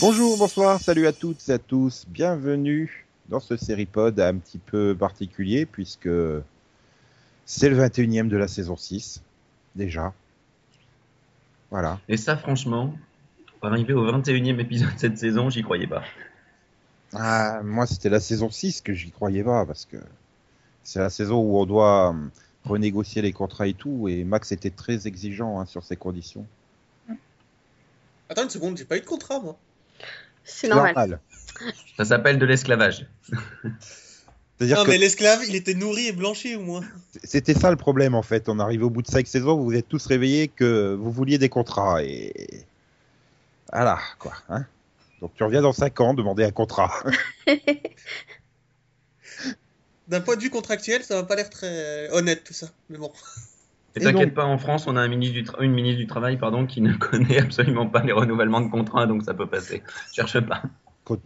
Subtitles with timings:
[0.00, 4.96] Bonjour, bonsoir, salut à toutes et à tous, bienvenue dans ce série-pod un petit peu
[4.98, 6.08] particulier puisque
[7.46, 9.22] c'est le 21e de la saison 6,
[9.76, 10.12] déjà.
[11.70, 12.00] Voilà.
[12.08, 12.94] Et ça, franchement,
[13.62, 16.02] arriver au 21e épisode de cette saison, j'y croyais pas.
[17.14, 19.96] Ah, moi, c'était la saison 6 que j'y croyais pas parce que
[20.82, 22.30] c'est la saison où on doit hum,
[22.64, 26.46] renégocier les contrats et tout, et Max était très exigeant hein, sur ses conditions.
[28.28, 29.56] Attends une seconde, j'ai pas eu de contrat moi.
[30.42, 31.20] C'est normal.
[31.96, 33.06] Ça s'appelle de l'esclavage.
[34.58, 36.82] C'est-à-dire Non que mais l'esclave, il était nourri et blanchi au moins.
[37.22, 38.48] c'était ça le problème en fait.
[38.48, 41.36] On arrive au bout de 5 saisons, vous vous êtes tous réveillés que vous vouliez
[41.38, 42.64] des contrats et
[43.72, 44.32] voilà quoi.
[44.48, 44.64] Hein
[45.20, 46.90] Donc tu reviens dans 5 ans demander un contrat.
[50.08, 52.68] D'un point de vue contractuel, ça va pas l'air très honnête tout ça.
[52.90, 53.10] Mais bon.
[53.96, 56.36] Et t'inquiète pas, en France, on a un ministre du tra- une ministre du Travail
[56.36, 59.82] pardon, qui ne connaît absolument pas les renouvellements de contrats, donc ça peut passer.
[60.12, 60.62] Cherche pas,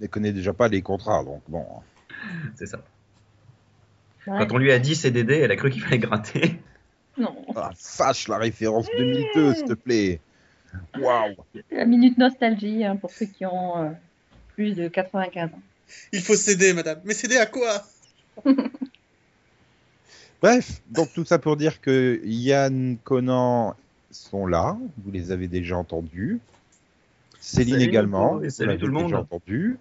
[0.00, 1.64] ne connaît déjà pas les contrats, donc bon.
[2.56, 2.80] c'est ça.
[4.26, 4.38] Ouais.
[4.38, 6.60] Quand on lui a dit CDD, elle a cru qu'il fallait gratter.
[7.18, 10.20] Non, Ah, fâche la référence 2002, s'il te plaît.
[10.98, 11.34] Waouh.
[11.72, 13.90] la minute nostalgie hein, pour ceux qui ont euh,
[14.54, 15.60] plus de 95 ans.
[16.12, 17.00] Il faut céder, madame.
[17.04, 17.82] Mais céder à quoi?
[20.42, 23.74] Bref, donc tout ça pour dire que Yann, Conan
[24.10, 24.78] sont là.
[25.04, 26.40] Vous les avez déjà entendus.
[27.40, 28.42] Céline Salut, également.
[28.42, 29.04] Et salut tout le monde.
[29.06, 29.78] déjà entendu.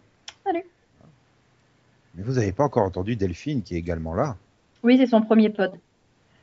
[2.15, 4.37] Mais vous n'avez pas encore entendu Delphine qui est également là.
[4.83, 5.71] Oui, c'est son premier pod.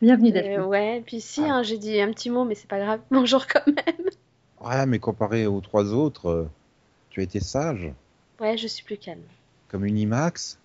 [0.03, 0.61] Bienvenue Euh, Delphine.
[0.63, 1.57] ouais, puis si, Ah.
[1.57, 3.01] hein, j'ai dit un petit mot, mais c'est pas grave.
[3.11, 4.09] Bonjour quand même.
[4.61, 6.51] Ouais, mais comparé aux trois autres, euh,
[7.11, 7.93] tu as été sage,
[8.41, 9.23] Ouais, je suis plus calme.
[9.69, 10.59] comme une IMAX.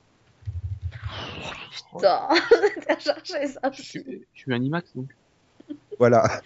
[1.93, 2.27] Putain,
[2.87, 3.71] t'as cherché ça.
[3.71, 4.03] Je suis,
[4.33, 5.09] je suis un IMAX donc.
[5.97, 6.41] Voilà.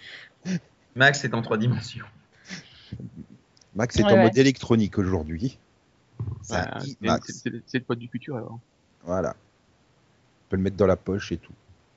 [0.94, 2.06] Max est en trois dimensions.
[3.74, 4.22] Max est Ouais, en ouais.
[4.24, 5.58] mode électronique aujourd'hui.
[6.42, 8.58] C'est un Bah, c'est- le pote du futur alors.
[9.04, 9.30] Voilà.
[9.30, 11.52] On peut le mettre dans la poche et tout.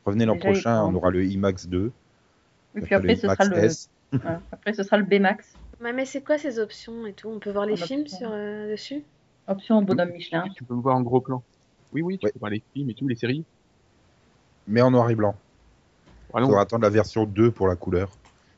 [0.05, 1.91] Revenez l'an prochain, on aura le IMAX 2.
[2.75, 3.89] Et puis après, ce sera le, S.
[4.11, 4.41] voilà.
[4.51, 5.53] après, ce sera le B-Max.
[5.81, 7.29] Ouais, mais c'est quoi ces options et tout?
[7.29, 8.17] On peut voir les En films option.
[8.17, 9.03] sur, euh, dessus?
[9.47, 10.43] Option bonhomme Michelin.
[10.55, 11.41] Tu peux me voir en gros plan.
[11.93, 12.31] Oui, oui, tu Ouais.
[12.31, 13.43] peux voir les films et tout, les séries.
[14.67, 15.35] Mais en noir et blanc.
[16.33, 18.11] Ah Il faudra attendre la version 2 pour la couleur.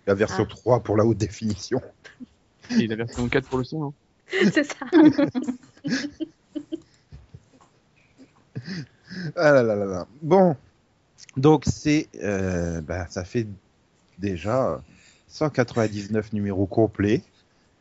[0.07, 0.49] La version Ah.
[0.49, 1.81] 3 pour la haute définition.
[2.71, 3.83] et la version 4 pour le son.
[3.85, 3.93] hein.
[4.53, 4.75] C'est ça.
[9.35, 10.07] Ah là là là là.
[10.21, 10.55] Bon.
[11.37, 12.07] Donc c'est...
[12.21, 13.47] euh, bah, ça fait
[14.19, 14.81] déjà
[15.27, 17.21] 199 numéros complets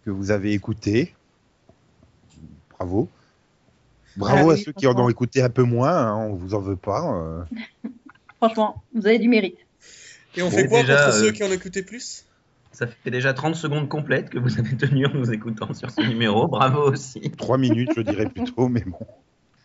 [0.04, 1.14] que vous avez écoutés.
[2.70, 3.08] Bravo.
[4.16, 6.54] Bravo Ah à oui, ceux qui en ont écouté un peu moins, hein, on vous
[6.54, 7.12] en veut pas.
[7.14, 7.44] euh.
[8.38, 9.58] Franchement, vous avez du mérite.
[10.36, 12.24] Et on Bon, fait quoi déjà, contre euh, ceux qui en écoutaient plus?
[12.72, 16.00] Ça fait déjà 30 secondes complètes que vous avez tenu en nous écoutant sur ce
[16.02, 16.46] numéro.
[16.46, 17.20] Bravo aussi.
[17.36, 18.98] 3 minutes, je dirais plutôt, mais bon.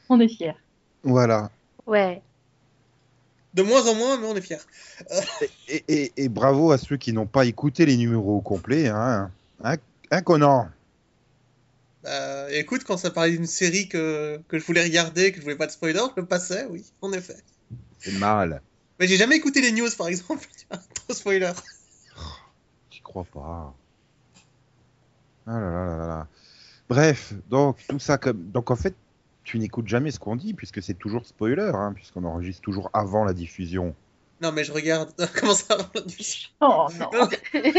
[0.10, 0.56] On est fiers.
[1.04, 1.52] Voilà.
[1.86, 2.22] Ouais.
[3.54, 4.58] De moins en moins, mais on est fiers.
[5.70, 8.88] Et, et- et bravo à ceux qui n'ont pas écouté les numéros complets.
[8.88, 9.32] Hein,
[9.64, 9.76] hein,
[10.12, 10.68] hein, Conan?
[12.06, 15.56] Euh, écoute, quand ça parlait d'une série que, que je voulais regarder, que je voulais
[15.56, 17.38] pas de spoiler, je le passais, oui, en effet.
[18.00, 18.62] C'est mal.
[19.00, 20.46] Mais j'ai jamais écouté les news, par exemple.
[20.94, 21.52] Trop spoiler.
[23.06, 23.74] J'y crois pas.
[25.48, 26.28] Ah là là là.
[26.90, 28.50] Bref, donc tout ça comme.
[28.52, 28.96] Donc en fait,
[29.44, 33.24] tu n'écoutes jamais ce qu'on dit puisque c'est toujours spoiler, hein, puisqu'on enregistre toujours avant
[33.24, 33.96] la diffusion.
[34.42, 35.12] Non, mais je regarde.
[35.40, 35.90] Comment ça va
[36.62, 37.30] Oh non.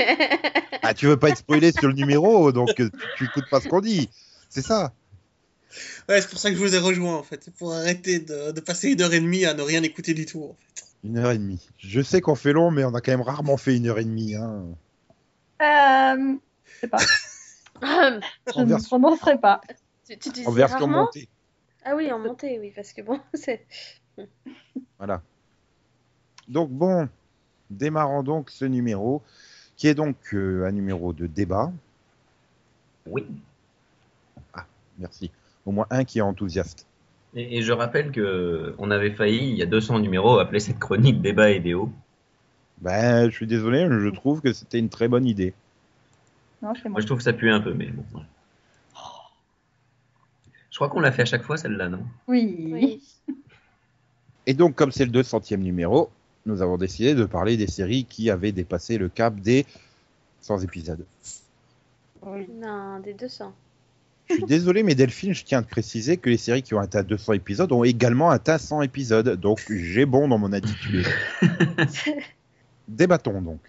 [0.82, 3.60] Ah, tu veux pas être spoilé sur le numéro, donc euh, tu, tu écoutes pas
[3.60, 4.08] ce qu'on dit.
[4.48, 4.92] C'est ça.
[6.08, 7.42] Ouais, c'est pour ça que je vous ai rejoint, en fait.
[7.44, 10.26] C'est pour arrêter de, de passer une heure et demie à ne rien écouter du
[10.26, 10.84] tout, en fait.
[11.02, 11.68] Une heure et demie.
[11.78, 14.04] Je sais qu'on fait long, mais on a quand même rarement fait une heure et
[14.04, 14.36] demie.
[14.36, 14.64] Hein.
[15.62, 16.98] Euh, je sais pas.
[17.82, 19.60] Je En ne version- prononcerai pas.
[20.06, 21.28] tu, tu dis En version rarement montée.
[21.84, 23.66] Ah oui, en montée, oui, parce que bon, c'est.
[24.98, 25.20] Voilà.
[26.48, 27.08] Donc bon,
[27.70, 29.22] démarrons donc ce numéro,
[29.76, 31.70] qui est donc euh, un numéro de débat.
[33.06, 33.26] Oui.
[34.98, 35.30] Merci.
[35.66, 36.86] Au moins un qui est enthousiaste.
[37.34, 40.78] Et, et je rappelle que on avait failli, il y a 200 numéros, appeler cette
[40.78, 41.90] chronique débat et déo.
[42.80, 45.54] Ben, je suis désolé, je trouve que c'était une très bonne idée.
[46.62, 46.90] Non, moi.
[46.90, 48.04] Moi, je trouve que ça pue un peu, mais bon.
[48.14, 48.24] ouais.
[50.70, 52.04] Je crois qu'on l'a fait à chaque fois, celle-là, non?
[52.28, 52.68] Oui.
[52.70, 53.02] Oui.
[54.46, 56.10] Et donc, comme c'est le 200e numéro,
[56.44, 59.64] nous avons décidé de parler des séries qui avaient dépassé le cap des
[60.42, 61.04] 100 épisodes.
[62.22, 62.46] Oui.
[62.60, 63.54] Non, des 200.
[64.28, 66.80] Je suis désolé, mais Delphine, je tiens à te préciser que les séries qui ont
[66.80, 69.40] atteint 200 épisodes ont également atteint 100 épisodes.
[69.40, 71.06] Donc, j'ai bon dans mon attitude.
[72.88, 73.60] Débattons donc.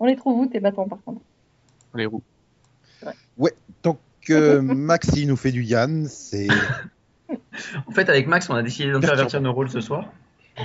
[0.00, 1.20] On les trouve où tes bâtons par contre?
[1.94, 2.22] Les roues.
[3.82, 6.48] Tant que Maxi nous fait du Yann, c'est.
[7.86, 10.10] En fait, avec Max, on a décidé invertir nos rôles ce soir.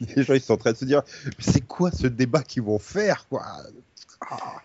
[0.00, 1.02] Les gens ils sont en train de se dire
[1.38, 3.46] c'est quoi ce débat qu'ils vont faire quoi?
[4.20, 4.56] Ah,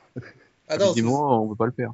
[0.67, 1.93] Ah non, Dis-moi, on veut pas le faire.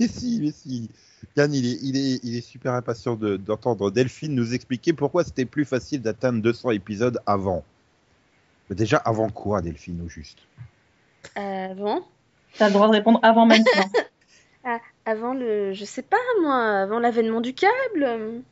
[0.00, 0.90] Mais si, mais si.
[1.36, 5.24] Yann, il est, il est, il est super impatient de- d'entendre Delphine nous expliquer pourquoi
[5.24, 7.64] c'était plus facile d'atteindre 200 épisodes avant.
[8.68, 10.38] Mais déjà, avant quoi, Delphine, au juste?
[11.34, 12.06] Avant
[12.58, 13.90] T'as le droit de répondre avant maintenant.
[15.04, 15.72] Avant le.
[15.72, 18.42] Je sais pas moi, avant l'avènement du câble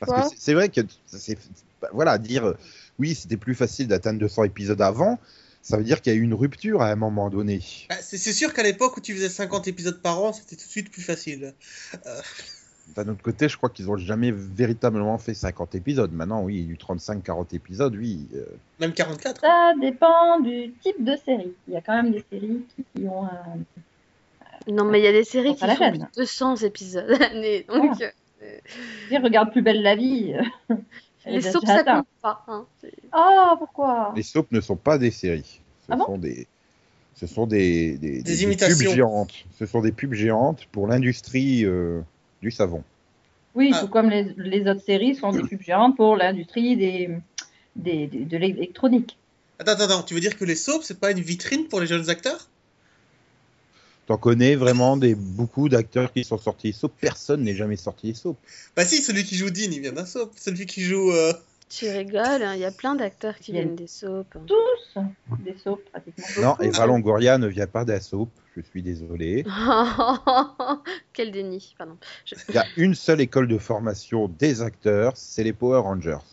[0.00, 0.30] Parce Quoi?
[0.30, 1.36] que c'est- vrai que c'est
[1.82, 2.56] bah, voilà dire euh,
[2.98, 5.18] oui c'était plus facile d'atteindre 200 épisodes avant,
[5.66, 7.60] ça veut dire qu'il y a eu une rupture à un moment donné.
[7.88, 10.70] Ah, c'est sûr qu'à l'époque où tu faisais 50 épisodes par an, c'était tout de
[10.70, 11.54] suite plus facile.
[12.94, 16.12] D'un autre côté, je crois qu'ils ont jamais véritablement fait 50 épisodes.
[16.12, 18.28] Maintenant, oui, du 35-40 épisodes, oui.
[18.36, 18.44] euh,
[18.78, 19.40] Même 44.
[19.40, 21.52] Ça dépend du type de série.
[21.66, 22.64] Il y a quand même des séries
[22.94, 23.58] qui, ont un.
[24.72, 26.08] Non, mais il y a des séries qui font chaîne.
[26.16, 27.66] 200 épisodes à l'année.
[27.68, 28.58] Donc, euh,
[29.10, 30.32] Je regarde plus belle la vie.
[31.26, 32.44] Les soaps, ça compte pas.
[32.48, 32.66] Hein.
[33.16, 34.12] Oh, pourquoi?
[34.16, 35.60] Les soaps ne sont pas des séries.
[35.86, 36.04] Ce Ah bon?
[36.06, 36.46] sont des,
[37.14, 38.86] ce sont des, des, Des imitations.
[38.86, 39.32] pubs géantes.
[39.58, 42.00] Ce sont des pubs géantes pour l'industrie euh,
[42.42, 42.82] du savon.
[43.54, 43.80] Oui, Ah.
[43.80, 47.10] tout comme les, les autres séries sont des pubs géantes pour l'industrie des,
[47.74, 49.16] des, des- de l'électronique.
[49.58, 51.86] Attends, attends, attends, tu veux dire que les soaps, c'est pas une vitrine pour les
[51.86, 52.48] jeunes acteurs?
[54.06, 56.94] T'en connais vraiment des, beaucoup d'acteurs qui sont sortis des soaps.
[57.00, 58.38] Personne n'est jamais sorti des soaps.
[58.76, 60.32] Bah si, celui qui joue Dean, il vient d'un soap.
[60.36, 61.10] Celui qui joue...
[61.10, 61.32] euh,
[61.68, 64.30] Tu rigoles, hein, il y a plein d'acteurs qui viennent des soaps.
[64.46, 65.00] Tous
[65.40, 66.24] des soaps pratiquement.
[66.40, 68.28] Non, Eva Longoria ne vient pas d'un soap.
[68.56, 69.44] Je suis désolé.
[71.12, 71.96] Quel déni, pardon.
[72.48, 76.24] Il y a une seule école de formation des acteurs, c'est les Power Rangers.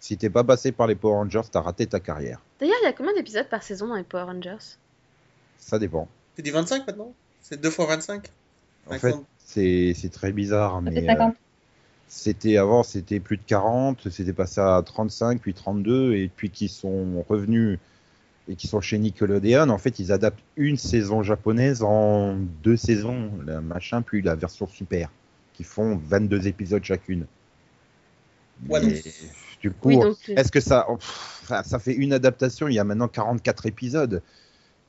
[0.00, 2.40] Si t'es pas passé par les Power Rangers, t'as raté ta carrière.
[2.60, 4.76] D'ailleurs, il y a combien d'épisodes par saison dans les Power Rangers?
[5.58, 6.06] Ça dépend.
[6.36, 7.12] C'est du 25 maintenant?
[7.40, 8.26] C'est 2 fois 25
[8.86, 11.34] En Ouais, fait, c'est c'est très bizarre, mais euh, 50.
[12.08, 16.68] c'était avant, c'était plus de 40, c'était passé à 35, puis 32, et puis qui
[16.68, 17.78] sont revenus
[18.48, 19.70] et qui sont chez Nickelodeon.
[19.70, 24.66] En fait, ils adaptent une saison japonaise en deux saisons, le machin, puis la version
[24.68, 25.10] super,
[25.54, 27.26] qui font 22 épisodes chacune.
[28.68, 29.02] Ouais, donc-
[29.60, 30.16] du coup, Oui, donc.
[30.28, 32.68] Est-ce que ça, pff, ça, ça fait une adaptation?
[32.68, 34.22] Il y a maintenant 44 épisodes.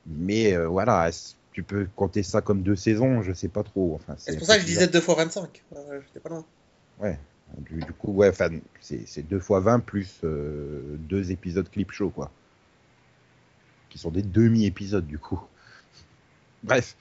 [0.06, 3.96] Mais euh, voilà, est-ce- tu peux compter ça comme deux saisons Je sais pas trop.
[3.96, 5.64] Enfin, C'est pour ça que je disais 2 fois 25.
[5.76, 6.46] Euh, J'étais pas loin.
[7.58, 8.50] Du, du coup, ouais, enfin,
[8.80, 12.30] c'est c'est deux fois 20 plus euh, deux épisodes clip show, quoi.
[13.90, 15.42] Qui sont des demi-épisodes, du coup.
[16.64, 16.96] Bref.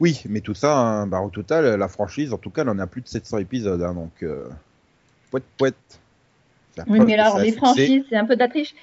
[0.00, 2.78] Oui, mais tout ça, hein, bah, au total, la franchise, en tout cas, elle en
[2.80, 3.82] a plus de 700 épisodes.
[3.82, 4.48] hein, donc, euh,
[5.30, 6.00] poète, poète.
[6.88, 8.74] Oui, mais un les franchises, c'est un peu de la triche.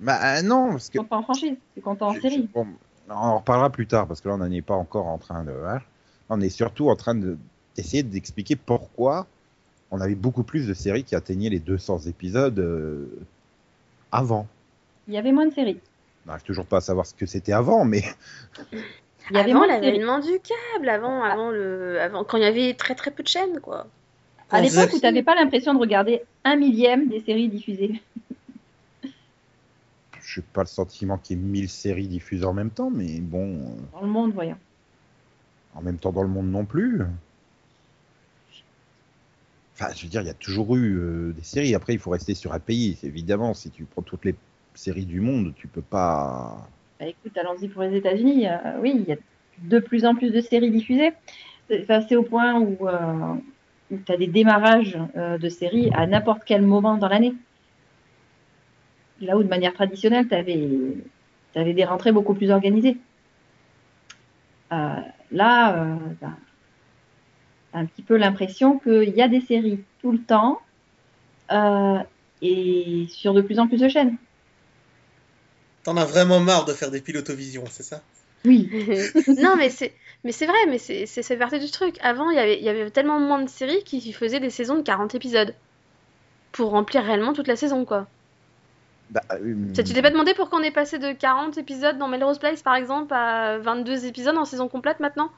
[0.00, 2.22] Bah euh, non, parce Tu que comptes pas en franchise, tu comptes en Je- je-
[2.22, 2.48] série.
[2.54, 2.68] bon,
[3.10, 5.44] on en reparlera plus tard parce que là on n'en est pas encore en train
[5.44, 5.52] de.
[5.66, 5.80] hein.
[6.30, 7.38] On est surtout en train de-
[7.76, 9.26] d'essayer d'expliquer pourquoi
[9.90, 13.06] on avait beaucoup plus de séries qui atteignaient les 200 épisodes euh,
[14.12, 14.46] avant.
[15.06, 15.80] Il y avait moins de séries.
[16.26, 18.02] On n'arrive toujours pas à savoir ce que c'était avant, mais
[19.30, 19.86] Il y avait avant moins de séries.
[19.98, 23.28] l'avènement du câble, avant, avant le, avant quand il y avait très très peu de
[23.28, 23.86] chaînes, quoi.
[24.50, 28.00] À On l'époque où tu n'avais pas l'impression de regarder un millième des séries diffusées.
[30.38, 33.18] Je n'ai pas le sentiment qu'il y ait 1000 séries diffusées en même temps, mais
[33.20, 34.56] bon, euh, Dans le monde, voyons.
[35.74, 37.02] en même temps dans le monde non plus.
[39.74, 41.74] Enfin, je veux dire, il y a toujours eu euh, des séries.
[41.74, 42.98] Après, il faut rester sur un pays.
[43.02, 44.36] Évidemment, si tu prends toutes les
[44.74, 46.68] séries du monde, tu peux pas.
[47.00, 48.48] Bah, écoute, allons-y pour les États-Unis.
[48.48, 49.16] euh, oui, il y a
[49.58, 51.12] de plus en plus de séries diffusées.
[51.68, 52.76] C'est enfin, c'est au point où,
[53.90, 57.34] tu as des démarrages de séries à n'importe quel moment dans l'année.
[59.20, 62.96] Là où, de manière traditionnelle, tu avais, des rentrées beaucoup plus organisées.
[64.72, 64.96] Euh,
[65.32, 66.28] là, euh, t'as
[67.72, 70.60] t'as un petit peu l'impression qu'il y a des séries tout le temps
[71.52, 71.98] euh,
[72.42, 74.16] et sur de plus en plus de chaînes.
[75.82, 78.02] T'en as vraiment marre de faire des pilotovisions, c'est ça?
[78.44, 78.70] Oui,
[79.38, 79.94] non, mais c'est,
[80.24, 81.96] mais c'est vrai, mais c'est, c'est, c'est partie du truc.
[82.02, 84.76] Avant, il y avait, il y avait tellement moins de séries qui faisaient des saisons
[84.76, 85.54] de 40 épisodes
[86.52, 88.06] pour remplir réellement toute la saison, quoi.
[89.10, 92.38] Bah, euh, tu t'es pas demandé pourquoi on est passé de 40 épisodes dans Melrose
[92.38, 95.30] Place, par exemple, à 22 épisodes en saison complète maintenant?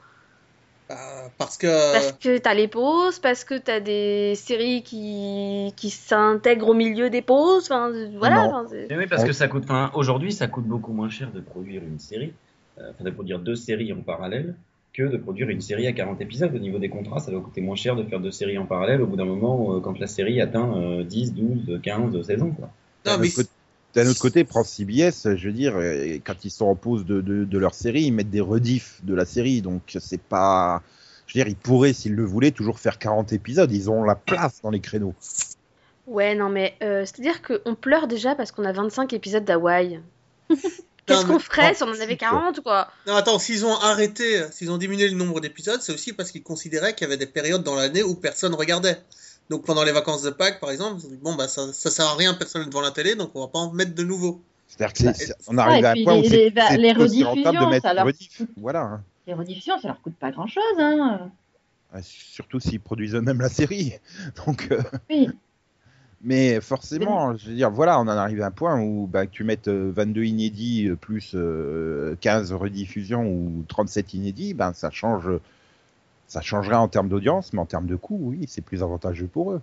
[0.91, 1.93] Euh, parce que.
[1.93, 7.09] Parce que t'as les pauses, parce que t'as des séries qui, qui s'intègrent au milieu
[7.09, 7.65] des pauses.
[7.65, 8.47] Enfin, voilà.
[8.47, 8.55] Non.
[8.55, 9.63] enfin, Mais oui, parce que ça coûte.
[9.63, 12.33] Enfin, aujourd'hui, ça coûte beaucoup moins cher de produire une série,
[12.79, 14.55] euh, enfin de produire deux séries en parallèle,
[14.93, 16.53] que de produire une série à 40 épisodes.
[16.53, 19.01] Au niveau des contrats, ça va coûter moins cher de faire deux séries en parallèle
[19.01, 22.51] au bout d'un moment, euh, quand la série atteint euh, 10, 12, 15 saisons.
[22.51, 22.69] Quoi.
[23.05, 23.29] Non, mais
[23.93, 27.19] D'un autre côté, prends CBS, je veux dire, euh, quand ils sont en pause de,
[27.19, 30.81] de, de leur série, ils mettent des rediffs de la série, donc c'est pas.
[31.27, 33.71] Je veux dire, ils pourraient, s'ils le voulaient, toujours faire 40 épisodes.
[33.71, 35.13] Ils ont la place dans les créneaux.
[36.07, 40.01] Ouais, non, mais euh, c'est-à-dire qu'on pleure déjà parce qu'on a 25 épisodes d'Hawaï.
[41.05, 42.89] Qu'est-ce qu'on ferait si on en avait si, 40, quoi?
[43.07, 46.43] Non, attends, s'ils ont arrêté, s'ils ont diminué le nombre d'épisodes, c'est aussi parce qu'ils
[46.43, 49.01] considéraient qu'il y avait des périodes dans l'année où personne regardait.
[49.51, 52.33] Donc pendant les vacances de Pâques, par exemple, bon, bah ça, ça sert à rien,
[52.33, 54.41] personne devant la télé, donc on va pas en mettre de nouveau.
[54.67, 57.69] C'est-à-dire que c'est- Bah, arrive à un point où les- c'est les- rentable de rediffusions,
[57.69, 58.41] mettre ça des leur rediffs.
[58.57, 58.81] Voilà.
[58.81, 59.03] hein.
[59.27, 60.63] Les rediffusions, ça leur coûte pas grand chose.
[60.79, 61.29] Hein.
[62.01, 63.93] Surtout s'ils produisent eux-mêmes la série.
[64.47, 65.27] Donc, euh, Oui.
[66.21, 69.31] mais forcément, je veux dire, voilà, on en arrive à un point où bah, que
[69.31, 74.89] tu mettes euh, 22 inédits euh, plus euh, 15 rediffusions ou 37 inédits, ben ça
[74.91, 75.27] change,
[76.31, 79.51] ça changerait en termes d'audience, mais en termes de coût, oui, c'est plus avantageux pour
[79.51, 79.61] eux.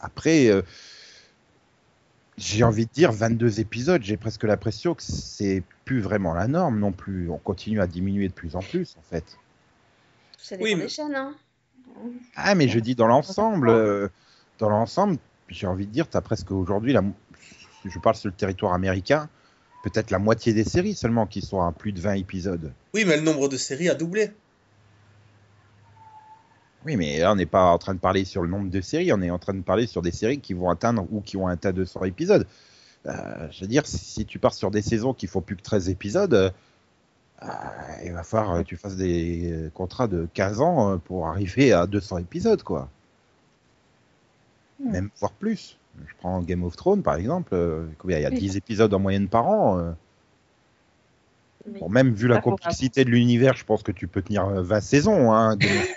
[0.00, 0.62] Après, euh,
[2.36, 6.80] j'ai envie de dire 22 épisodes, j'ai presque l'impression que c'est plus vraiment la norme
[6.80, 7.30] non plus.
[7.30, 9.38] On continue à diminuer de plus en plus, en fait.
[10.36, 11.36] Ça dépend Oui, des chaînes, hein.
[12.34, 14.08] Ah, mais je dis dans l'ensemble, euh,
[14.58, 15.16] dans l'ensemble,
[15.48, 17.04] j'ai envie de dire, tu as presque aujourd'hui, la,
[17.84, 19.28] je parle sur le territoire américain,
[19.84, 22.72] peut-être la moitié des séries seulement qui sont à plus de 20 épisodes.
[22.94, 24.32] Oui, mais le nombre de séries a doublé.
[26.86, 29.12] Oui, mais là, on n'est pas en train de parler sur le nombre de séries,
[29.12, 31.48] on est en train de parler sur des séries qui vont atteindre ou qui ont
[31.48, 32.46] atteint 200 épisodes.
[33.06, 35.62] Euh, je veux dire, si, si tu pars sur des saisons qui font plus que
[35.62, 36.50] 13 épisodes, euh,
[37.42, 37.46] euh,
[38.04, 41.86] il va falloir que tu fasses des contrats de 15 ans euh, pour arriver à
[41.86, 42.88] 200 épisodes, quoi.
[44.80, 44.90] Hmm.
[44.90, 45.78] Même voire plus.
[46.06, 47.50] Je prends Game of Thrones, par exemple.
[47.52, 48.38] euh, combien Il y a Oui.
[48.38, 49.94] 10 épisodes en moyenne par an.
[51.68, 51.78] Euh.
[51.80, 54.80] Bon, même vu la complexité de l'univers, je pense que tu peux tenir euh, 20
[54.80, 55.32] saisons.
[55.32, 55.94] Hein, of-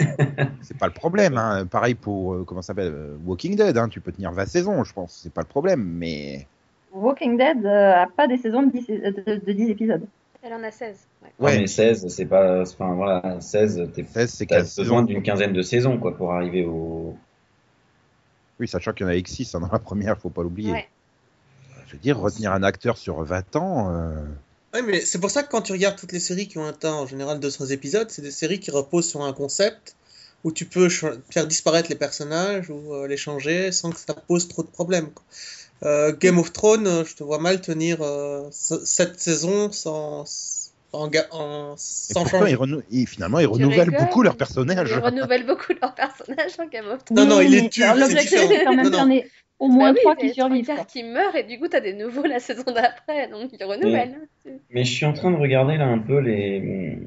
[0.61, 1.37] c'est pas le problème.
[1.37, 1.65] Hein.
[1.65, 3.77] Pareil pour euh, comment ça s'appelle euh, Walking Dead.
[3.77, 3.89] Hein.
[3.89, 5.19] Tu peux tenir 20 saisons, je pense.
[5.23, 5.83] C'est pas le problème.
[5.83, 6.47] Mais
[6.93, 10.05] Walking Dead euh, a pas des saisons de 10, de, de 10 épisodes.
[10.41, 10.95] Elle en a 16.
[11.21, 11.29] ouais.
[11.39, 11.59] Ouais.
[11.59, 12.61] mais 16, c'est pas.
[12.61, 16.31] Enfin voilà, 16, t'es 16, c'est T'as 15 besoin d'une quinzaine de saisons quoi pour
[16.33, 17.15] arriver au.
[18.59, 20.71] Oui, sachant qu'il y en avait que 6 hein, dans la première, faut pas l'oublier.
[20.71, 20.87] Ouais.
[21.87, 23.89] Je veux dire, retenir un acteur sur 20 ans.
[24.73, 26.93] Oui, mais c'est pour ça que quand tu regardes toutes les séries qui ont atteint
[26.93, 29.95] en général 200 épisodes, c'est des séries qui reposent sur un concept
[30.43, 34.47] où tu peux faire disparaître les personnages ou euh, les changer sans que ça pose
[34.47, 35.11] trop de problèmes.
[35.11, 35.25] quoi.
[35.83, 40.25] Euh, Game of Thrones, euh, je te vois mal tenir euh, ce- cette saison sans,
[40.93, 44.37] en, en- Et sans pourtant, ils renou- ils- finalement, ils renouvellent rigoles, beaucoup leurs Ils
[44.37, 44.93] personnages.
[44.93, 47.17] renouvellent beaucoup leurs personnages en Game of Thrones.
[47.17, 48.91] Non, non, il est tue, L'objectif, c'est quand même
[49.59, 50.85] Au moins Bah trois il y qui a trois survivent.
[50.87, 54.27] qui meurent et du coup t'as des nouveaux la saison d'après, donc ils renouvellent.
[54.69, 56.97] Mais je suis en train de regarder là un peu les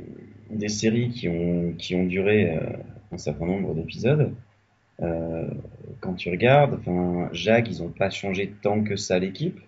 [0.50, 2.60] des séries qui ont qui ont duré euh,
[3.12, 4.32] un certain nombre d'épisodes.
[5.00, 5.48] Euh,
[6.00, 9.60] quand tu regardes, enfin, Jacques, ils ont pas changé tant que ça l'équipe.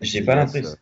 [0.00, 0.76] J'ai pas l'impression.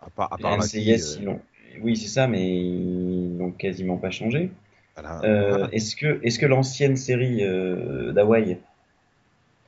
[0.00, 3.96] À part, à part la fille, euh, ils Oui, c'est ça, mais ils n'ont quasiment
[3.98, 4.50] pas changé.
[4.96, 5.68] voilà, Euh, voilà.
[5.72, 8.58] est-ce que, est-ce que l'ancienne série euh, d'Hawaï,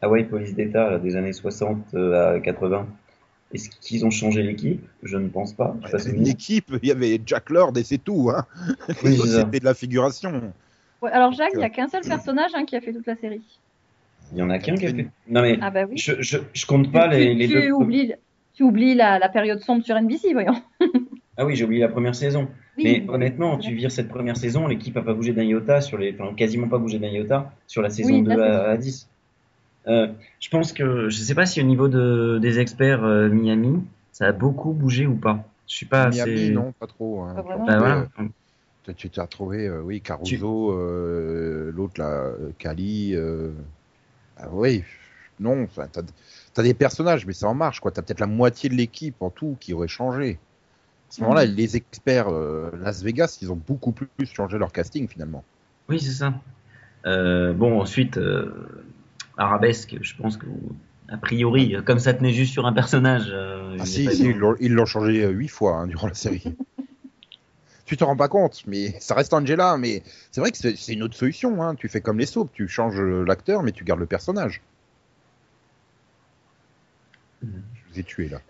[0.05, 2.87] Hawaii Police d'État des années 60 euh, à 80,
[3.53, 4.85] est-ce qu'ils ont changé l'équipe?
[5.03, 5.77] Je ne pense pas.
[5.83, 7.99] Ouais, sais pas c'est si une vous- équipe, il y avait Jack Lord et c'est
[7.99, 8.31] tout.
[8.35, 8.45] Hein.
[9.05, 9.17] Oui.
[9.25, 10.53] C'était de la figuration.
[11.03, 13.17] Ouais, alors Jacques, il n'y a qu'un seul personnage hein, qui a fait toute la
[13.17, 13.43] série.
[14.33, 15.07] Il y en a qu'un qui a fait.
[15.29, 15.99] Non mais Ah bah oui.
[15.99, 17.71] je, je, je compte pas tu, les, les tu deux.
[17.73, 18.15] oublies,
[18.55, 20.55] tu oublies la, la période sombre sur NBC, voyons.
[21.37, 22.49] Ah oui, j'ai oublié la première saison.
[22.79, 25.99] Oui, Mais honnêtement, tu vires cette première saison, l'équipe a pas bougé d'un iota sur
[25.99, 28.71] les, enfin, quasiment pas bougé d'un iota sur la saison Oui, 2 ça, c'est à,
[28.71, 29.09] à 10.
[29.87, 30.09] Euh,
[30.41, 34.27] je pense que, je sais pas si au niveau de, des experts euh, Miami, ça
[34.27, 35.45] a beaucoup bougé ou pas.
[35.69, 36.51] Je suis pas Miami, assez.
[36.51, 37.23] non, pas trop.
[37.23, 37.35] hein.
[37.35, 37.67] Pas vraiment.
[37.67, 38.09] Bah euh, voilà.
[38.85, 43.15] tu- Tu t'as retrouvé, euh, oui, Caruso, euh, l'autre là, Kali.
[43.15, 43.53] euh,
[44.37, 44.85] Ah oui,
[45.41, 46.03] non, t'as
[46.57, 47.91] as des personnages, mais ça en marche, quoi.
[47.93, 50.39] T'as peut-être la moitié de l'équipe en tout qui aurait changé.
[51.11, 51.55] À ce moment-là, Mhm.
[51.57, 55.45] les experts euh, Las Vegas, ils ont beaucoup plus changé leur casting finalement.
[55.89, 56.35] Oui, c'est ça.
[57.07, 58.53] Euh, bon, ensuite, euh,
[59.37, 60.47] Arabesque, je pense que,
[61.09, 63.27] a priori, comme ça tenait juste sur un personnage.
[63.29, 64.23] euh, Ah si, si,
[64.61, 66.43] ils l'ont- changé euh, huit fois hein, durant la série.
[67.85, 69.77] tu te rends pas compte, mais ça reste Angela.
[69.77, 71.63] Mais c'est vrai que c'est une autre solution.
[71.63, 71.75] Hein.
[71.75, 74.61] Tu fais comme les soaps, tu changes euh, l'acteur, mais tu gardes le personnage.
[77.43, 77.63] Mhm.
[77.75, 78.41] Je vous ai tué là.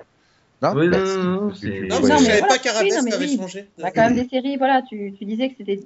[0.63, 2.97] Non, Oui, Bah, non, si, non, tu- Non, que je mais savais voilà, pas qu'Arabesque
[2.99, 3.37] non, mais avait oui.
[3.37, 3.69] changé.
[3.79, 5.81] Quand même des séries, voilà, tu, tu disais que c'était.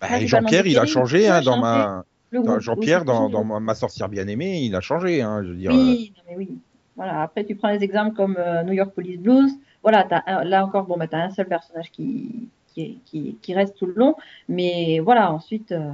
[0.00, 1.60] Bah, Jean-Pierre, il a changé hein, dans changé.
[1.62, 2.04] ma.
[2.32, 5.22] Jean-Pierre, dans, ma, sorcière bien-aimée, il a changé.
[5.22, 5.70] Hein, je veux dire.
[5.72, 6.58] Oui, non, mais oui.
[6.96, 7.22] Voilà.
[7.22, 9.50] Après, tu prends les exemples comme euh, New York Police Blues.
[9.82, 13.36] Voilà, un- là encore, bon, bah, tu as un seul personnage qui, qui, est- qui,
[13.40, 14.14] qui reste tout le long.
[14.48, 15.90] Mais voilà, ensuite, euh,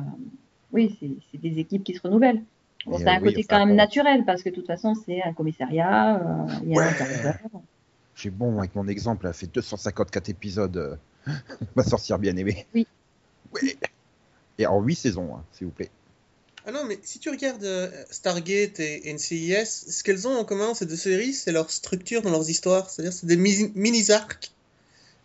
[0.73, 0.97] oui,
[1.31, 2.43] c'est des équipes qui se renouvellent.
[2.87, 4.95] Bon, c'est euh, un oui, côté enfin, quand même naturel parce que de toute façon,
[4.95, 6.85] c'est un commissariat, euh, il y a Ouais.
[6.85, 7.35] un enquêteur.
[8.15, 10.77] J'ai bon avec mon exemple, elle a fait 254 épisodes.
[10.77, 10.97] euh,
[11.77, 12.67] ma sorcière bien-aimée.
[12.75, 12.87] Oui.
[13.55, 13.77] Ouais.
[14.59, 15.91] Et en 8 saisons, hein, s'il vous plaît.
[16.67, 20.75] Ah non, mais si tu regardes euh, Stargate et NCIS, ce qu'elles ont en commun,
[20.75, 22.91] ces deux séries, c'est leur structure dans leurs histoires.
[22.91, 24.51] C'est-à-dire, c'est des mi- mini-arcs.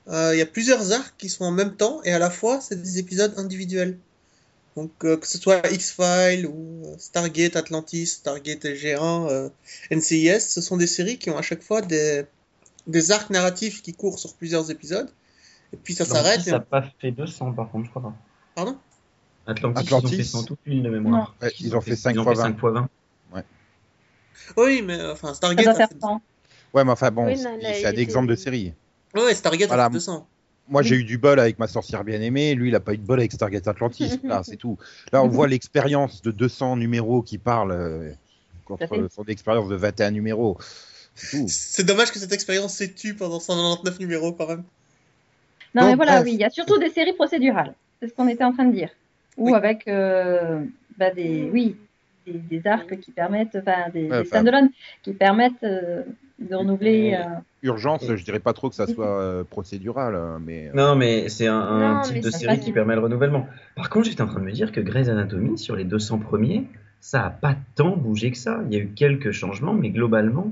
[0.08, 2.62] Euh, Il y a plusieurs arcs qui sont en même temps, et à la fois,
[2.62, 3.98] c'est des épisodes individuels.
[4.76, 9.50] Donc, euh, que ce soit X-Files ou Stargate Atlantis, Stargate G1, euh,
[9.90, 12.24] NCIS, ce sont des séries qui ont à chaque fois des,
[12.88, 15.10] des arcs narratifs qui courent sur plusieurs épisodes.
[15.74, 16.48] Et puis ça s'arrête.
[16.48, 18.14] Et n'a pas fait 200 par contre, je crois pas.
[18.56, 18.78] Pardon?
[19.52, 20.08] Atlantis, Atlantis.
[20.14, 21.36] ils ont fait 100 toute une de mémoire.
[21.42, 22.44] Ouais, ils ont fait 5 ils ont fois fait 20.
[22.48, 22.90] 5 fois 20.
[24.58, 25.64] Oui, mais euh, enfin, Ça Stargate.
[25.66, 26.22] doit a faire fait- 100.
[26.74, 28.74] Ouais, mais enfin bon, Oui, c'est un exemple de série.
[29.16, 29.86] Ouais, Stargate Voilà.
[29.86, 30.28] a fait 200.
[30.68, 32.56] Moi, j'ai eu du bol avec ma sorcière bien-aimée.
[32.56, 34.20] Lui, il a pas eu de bol avec Stargate Atlantis.
[34.24, 34.78] Là, c'est tout.
[35.12, 38.12] Là, on voit l'expérience de 200 numéros qui parlent euh,
[38.66, 40.58] contre son expérience de 21 numéros.
[41.14, 44.64] C'est dommage que cette expérience s'est tue pendant 199 numéros quand même.
[45.76, 46.24] Non, Donc, mais voilà, bref.
[46.26, 47.74] oui, il y a surtout des séries procédurales.
[48.02, 48.90] C'est ce qu'on était en train de dire.
[49.38, 49.54] Ou Oui.
[49.54, 50.64] avec euh,
[50.98, 51.76] bah, des, oui,
[52.26, 54.70] des, des arcs qui permettent, enfin, des, Ouais, des enfin- stand-alone
[55.04, 56.04] qui permettent euh,
[56.40, 57.16] de renouveler.
[57.20, 57.24] euh,
[57.64, 61.48] Urgence, je dirais pas trop que ça soit euh, procédural, hein, mais Non, mais c'est
[61.48, 63.48] un, un Non, type de série qui permet le renouvellement.
[63.76, 66.66] Par contre, j'étais en train de me dire que Grey's Anatomy, sur les 200 premiers,
[67.00, 68.62] ça a pas tant bougé que ça.
[68.68, 70.52] Il y a eu quelques changements, mais globalement,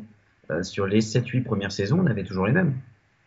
[0.51, 2.73] euh, sur les 7-8 premières saisons, on avait toujours les mêmes.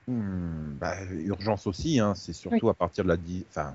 [0.08, 0.94] hmm, bah,
[1.26, 1.98] urgence aussi.
[2.00, 3.74] Hein, c'est surtout à partir de la, dix- enfin,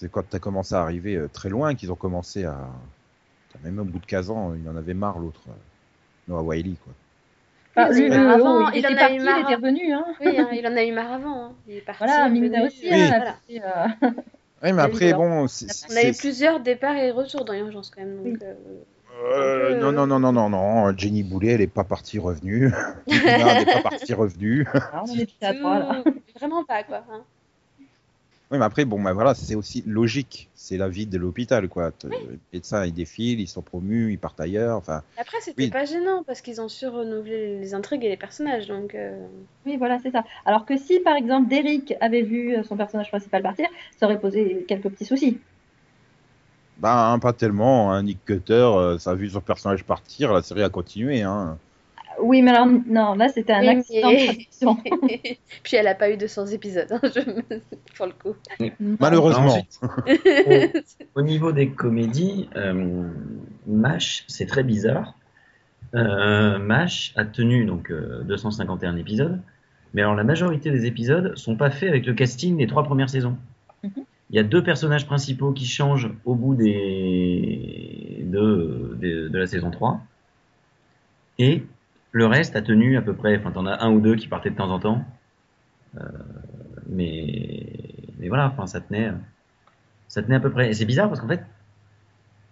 [0.00, 2.56] c'est quand tu as commencé à arriver euh, très loin qu'ils ont commencé à,
[3.64, 5.52] même au bout de 15 ans, il en avait marre l'autre, euh,
[6.28, 6.92] Noah Wiley, quoi.
[7.90, 9.38] Oui, le- avant, oh, il, il en était a parti, eu il marre.
[9.40, 9.92] était revenu.
[9.92, 10.04] Hein.
[10.20, 11.44] Oui, hein, il en a eu marre avant.
[11.46, 11.52] hein.
[11.68, 12.04] Il est parti.
[12.04, 13.36] Voilà, Mimina aussi, euh, hein, voilà.
[13.48, 14.08] elle euh,
[14.62, 17.90] Ouais, mais Oui, après, bon, c'est- On a eu plusieurs départs et retours dans l'urgence
[17.90, 18.16] quand même.
[18.16, 18.38] Donc, Oui.
[18.42, 18.54] euh,
[19.20, 20.96] Euh, peu, non, non, non, non, non, non.
[20.96, 22.72] Jenny Boulet, elle est pas partie revenue.
[23.06, 24.66] Nina n'est pas partie revenue.
[24.74, 26.02] ah, on en était à trois, là.
[26.04, 27.04] tout- Vraiment pas, quoi.
[28.50, 30.48] Oui, mais après, bon, bah, voilà, c'est aussi logique.
[30.54, 31.90] C'est la vie de l'hôpital, quoi.
[31.92, 34.78] Te- Les médecins, ils défilent, ils sont promus, ils partent ailleurs.
[34.78, 35.70] Enfin, Après, c'était Oui.
[35.70, 38.66] pas gênant parce qu'ils ont su renouveler les intrigues et les personnages.
[38.66, 39.18] Donc, euh,
[39.66, 40.24] Oui, voilà, c'est ça.
[40.46, 43.66] Alors que si, par exemple, Derrick avait vu euh, son personnage principal partir,
[43.98, 45.38] ça aurait posé quelques petits soucis.
[46.78, 47.92] bah, hein, pas tellement.
[47.92, 48.02] Hein.
[48.04, 51.22] Nick Cutter, euh, ça a vu son personnage partir, la série a continué.
[51.22, 51.58] Hein.
[52.20, 54.76] Oui, mais alors, non, là, c'était un Oui, accident mais- de traduction.
[55.62, 57.60] Puis elle a pas eu 200 épisodes, hein, je me-
[57.96, 58.34] pour le coup.
[59.00, 59.46] Malheureusement.
[59.46, 59.80] Ensuite,
[61.16, 63.08] au, au niveau des comédies, euh,
[63.66, 65.14] MASH, c'est très bizarre.
[65.94, 69.40] Euh, MASH a tenu donc euh, 251 épisodes,
[69.94, 73.08] mais alors la majorité des épisodes sont pas faits avec le casting des trois premières
[73.10, 73.36] saisons.
[73.82, 73.90] Mhm.
[74.30, 79.46] Il y a deux personnages principaux qui changent au bout des de, de, de la
[79.46, 80.00] saison 3.
[81.38, 81.62] Et
[82.12, 84.50] le reste a tenu à peu près, enfin t'en as un ou deux qui partaient
[84.50, 85.04] de temps en temps.
[85.96, 86.04] Euh,
[86.88, 87.66] mais,
[88.18, 89.10] mais voilà, enfin ça tenait,
[90.08, 90.70] ça tenait à peu près.
[90.70, 91.42] Et c'est bizarre parce qu'en fait,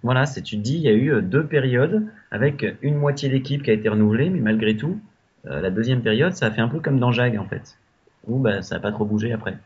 [0.03, 3.29] voilà, c'est tu te dis, il y a eu euh, deux périodes avec une moitié
[3.29, 5.01] d'équipe qui a été renouvelée, mais malgré tout,
[5.47, 7.79] euh, la deuxième période, ça a fait un peu comme dans Jag en fait,
[8.27, 9.57] où bah, ça a pas trop bougé après.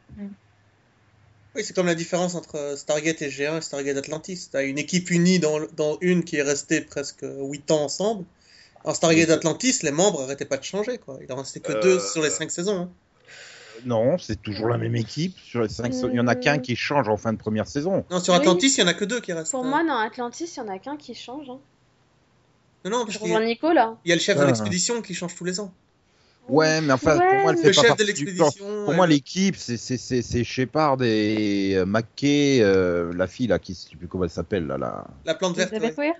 [1.56, 4.48] Oui, c'est comme la différence entre Stargate et G1 et Stargate Atlantis.
[4.52, 8.24] T'as une équipe unie dans, dans une qui est restée presque 8 ans ensemble.
[8.84, 11.18] En Stargate Atlantis, les membres arrêtaient pas de changer, quoi.
[11.22, 12.76] Il en restait que Euh, deux sur les 5 saisons.
[12.82, 12.90] hein.
[13.86, 15.38] Non, c'est toujours la même équipe.
[15.38, 18.04] Sur les cinq, il y en a qu'un qui change en fin de première saison.
[18.10, 18.38] Non, sur Oui.
[18.40, 19.52] Atlantis, il y en a que deux qui restent.
[19.52, 19.68] Pour hein.
[19.70, 21.48] moi, dans Atlantis, il y en a qu'un qui change.
[21.48, 21.58] Hein.
[22.84, 23.96] Non, non, parce Je qu'il y, rejoins a- Nico là.
[24.04, 24.46] il y a le chef de Ah.
[24.46, 25.72] l'expédition qui change tous les ans.
[26.48, 28.44] Ouais, mais enfin, pour moi, elle fait Le pas chef de partie du plan.
[28.44, 28.84] l'expédition.
[28.84, 33.46] Pour euh, moi, l'équipe, c'est c'est- c'est c'est Shepard et euh, McKay, euh, la fille
[33.46, 35.72] là, qui je sais plus comment elle s'appelle là, la, la plante verte.
[35.72, 36.12] Ouais.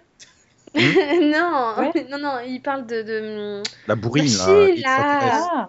[0.75, 2.07] Weir non, Ouais.
[2.11, 3.03] non, non, il parle de.
[3.03, 3.63] de...
[3.89, 4.47] la bourrine là.
[4.87, 5.69] Ah,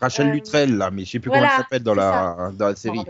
[0.00, 2.74] Rachel Euh, Luttrell là, mais je sais plus voilà, comment elle s'appelle dans la dans
[2.74, 3.04] série.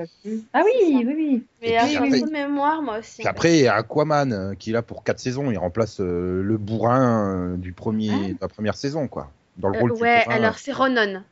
[0.53, 1.45] Ah oui, oui, oui.
[1.62, 3.19] Mais Et puis j'ai un après- de mémoire, moi aussi.
[3.19, 5.53] Puis après, il y a Aquaman euh, qui est là pour 4 saisons.
[5.53, 8.29] Il remplace euh, le bourrin du premier, Ah.
[8.31, 9.31] de la première saison, quoi.
[9.57, 10.37] Dans le Euh, rôle du ouais, bourrin.
[10.37, 11.23] alors c'est Ronan.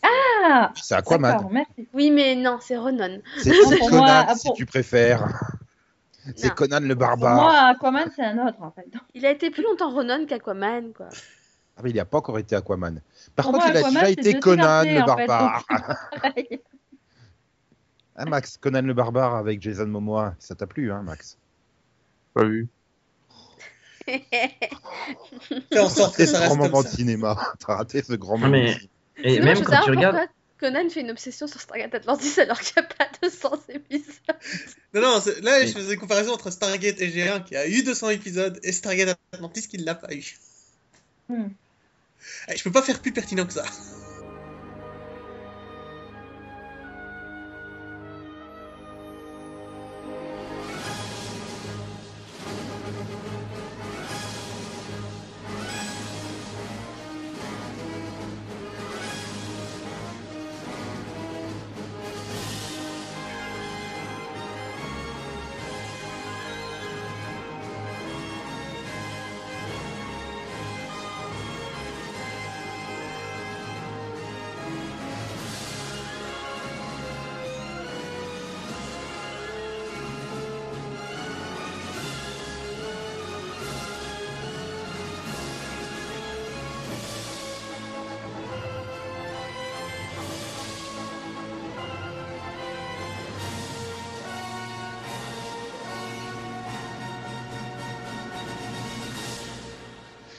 [0.00, 1.48] Ah, C'est Aquaman.
[1.92, 3.18] Oui, mais non, c'est Ronan.
[3.38, 3.50] C'est
[3.80, 5.26] Conan, moi, si pour- tu préfères.
[6.36, 6.54] C'est.
[6.54, 7.34] Conan le Pour barbare.
[7.36, 8.86] moi, Aquaman, c'est un autre, en fait.
[9.14, 11.08] Il a été plus longtemps Ronan qu'Aquaman, quoi.
[11.76, 13.00] Ah, mais il n'a pas encore été Aquaman.
[13.36, 15.64] Par Pour contre, moi, il a Aquaman, déjà été Conan le fait, barbare.
[18.20, 21.38] Hein, Max, Conan le barbare avec Jason Momoa, ça t'a plu, hein, Max?
[22.34, 22.66] Pas vu.
[24.08, 27.36] Fais en sorte que C'est ça ce reste grand moment de cinéma.
[27.64, 28.52] T'as raté ce grand Non, moment.
[28.52, 28.88] mais- de cinéma.
[29.22, 30.28] Et même quand tu regardes.
[30.58, 34.36] Conan fait une obsession sur Stargate Atlantis alors qu'il n'y a pas 200 épisodes.
[34.94, 38.58] Non, non, là, je faisais une comparaison entre Stargate SG1 qui a eu 200 épisodes
[38.62, 40.36] et Stargate Atlantis qui ne l'a pas eu.
[41.28, 41.48] Hmm.
[42.48, 43.64] Eh, Je peux pas faire plus pertinent que ça.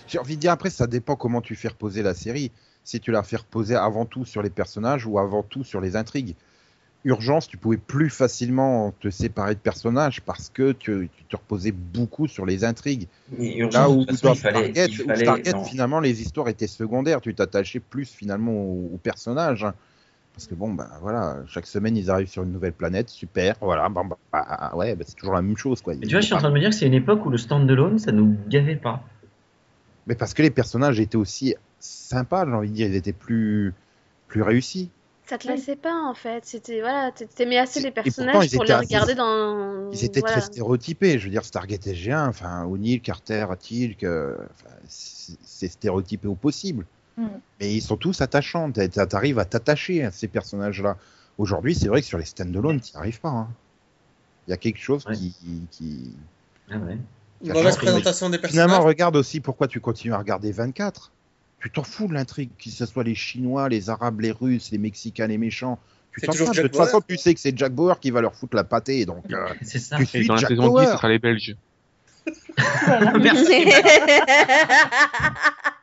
[0.10, 2.52] J'ai envie de dire après, ça dépend comment tu fais reposer la série.
[2.84, 5.96] Si tu la fais reposer avant tout sur les personnages ou avant tout sur les
[5.96, 6.36] intrigues.
[7.06, 11.72] Urgence, tu pouvais plus facilement te séparer de personnages parce que tu, tu te reposais
[11.72, 13.08] beaucoup sur les intrigues.
[13.32, 17.22] Mais Là urgence, où façon, dans fallait, où fallait- Stargate, finalement, les histoires étaient secondaires.
[17.22, 19.64] Tu t'attachais plus finalement aux, aux personnages.
[19.64, 19.74] hein.
[20.34, 23.90] Parce que bon, bah voilà, chaque semaine ils arrivent sur une nouvelle planète, super, voilà,
[23.90, 25.94] bon, bah, bah, ouais, bah, c'est toujours la même chose quoi.
[25.96, 27.30] Mais tu vois, je suis en train de me dire que c'est une époque où
[27.30, 29.04] le standalone, ça nous gavait pas.
[30.10, 33.74] Mais parce que les personnages étaient aussi sympas, j'ai envie de dire, ils étaient plus,
[34.28, 34.90] plus réussis.
[35.28, 35.54] Ça te Oui.
[35.56, 36.44] lassait pas en fait.
[36.44, 39.92] C'était voilà, t'aimais assez les pourtant, personnages ils pour étaient les assez- regarder dans.
[39.92, 40.38] Ils étaient voilà.
[40.38, 41.20] très stéréotypés.
[41.20, 44.36] Je veux dire, Stargate SG1, enfin, O'Neill, Carter, Tilk, euh,
[44.88, 46.88] c'est stéréotypé au possible.
[47.16, 47.28] Mm.
[47.60, 48.72] Mais ils sont tous attachants.
[48.72, 50.98] T'a- t'a- T'arrives à t'attacher à ces personnages-là.
[51.38, 53.30] Aujourd'hui, c'est vrai que sur les stand-alone, tu n'y arrives pas.
[53.30, 53.48] hein.
[54.48, 55.14] Il y a quelque chose Ouais.
[55.16, 55.36] qui,
[55.70, 56.16] qui-
[56.72, 56.98] Ah ouais.
[57.44, 58.86] Une mauvaise présentation des Finalement, personnages.
[58.86, 61.12] regarde aussi pourquoi tu continues à regarder 24.
[61.62, 64.78] Tu t'en fous de l'intrigue, que ce soit les Chinois, les Arabes, les Russes, les
[64.78, 65.78] Mexicains, les méchants.
[66.14, 66.52] Tu C'est t'en toujours fous.
[66.54, 68.64] De Jack toute façon, tu sais que c'est Jack Bauer qui va leur foutre la
[68.64, 69.06] pâtée.
[69.06, 69.98] Donc, euh, C'est ça.
[69.98, 70.86] tu Et suis dans la saison 10, Bauer.
[70.88, 71.56] ce sera les Belges.
[73.22, 73.66] Merci.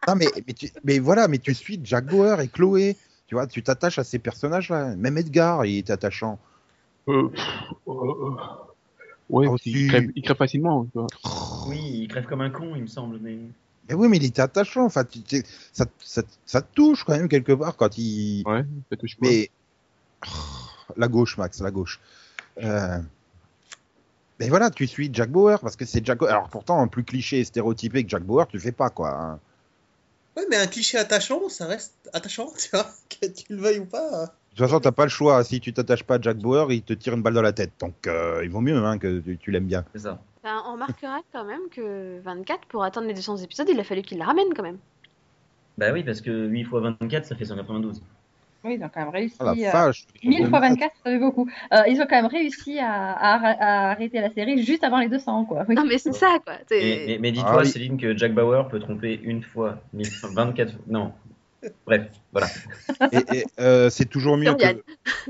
[0.08, 2.96] Non, mais, mais, tu- mais voilà, mais tu suis Jack Bauer et Chloé.
[3.26, 4.94] Tu vois, tu t'attaches à ces personnages-là.
[4.96, 6.38] Même Edgar, il est attachant.
[7.08, 7.28] Euh,
[7.88, 8.36] euh, euh,
[9.30, 10.86] ouais, il, crève, il crève facilement.
[11.66, 13.18] Oui, il crève comme un con, il me semble.
[13.20, 13.38] Mais...
[13.88, 14.84] Mais oui, mais il était attachant.
[14.84, 15.04] Enfin,
[15.72, 18.42] ça, ça, ça te touche quand même quelque part quand il.
[18.46, 19.26] Ouais, ça touche pas.
[19.28, 19.50] Mais
[20.96, 22.00] la gauche, Max, la gauche.
[22.62, 22.98] Euh,
[24.40, 26.22] Mais voilà, tu suis Jack Bauer parce que c'est Jack.
[26.22, 29.10] Alors pourtant, un plus cliché et stéréotypé que Jack Bauer, tu fais pas quoi.
[29.10, 29.40] hein.
[30.36, 33.86] Ouais, mais un cliché attachant, ça reste attachant, tu vois, que tu le veuilles ou
[33.86, 34.34] pas.
[34.56, 35.44] De toute façon, t'as pas le choix.
[35.44, 37.72] Si tu t'attaches pas à Jack Bauer, il te tire une balle dans la tête.
[37.78, 39.84] Donc, euh, il vaut mieux hein, que tu, tu l'aimes bien.
[39.92, 40.18] C'est ça.
[40.42, 44.00] Ben, on remarquera quand même que 24, pour atteindre les 200 épisodes, il a fallu
[44.00, 44.78] qu'il la ramène quand même.
[45.76, 48.00] Bah oui, parce que 8 x 24, ça fait 192.
[48.64, 49.36] Oui, ils ont quand même réussi.
[49.40, 50.06] Ah la euh, vache.
[50.24, 51.46] 1000 fois 24, ça fait beaucoup.
[51.74, 55.00] Euh, ils ont quand même réussi à, à arr- à arrêter la série juste avant
[55.00, 55.66] les 200, quoi.
[55.68, 55.74] Oui.
[55.74, 56.54] Non, mais c'est ça quoi.
[56.70, 57.66] Mais, mais, mais dis-toi, Ah oui.
[57.66, 60.80] Céline, que Jack Bauer peut tromper une fois, 1000 24 fois.
[60.88, 61.12] Non.
[61.86, 62.48] Bref, voilà.
[63.12, 64.82] Et, et, euh, c'est toujours mieux que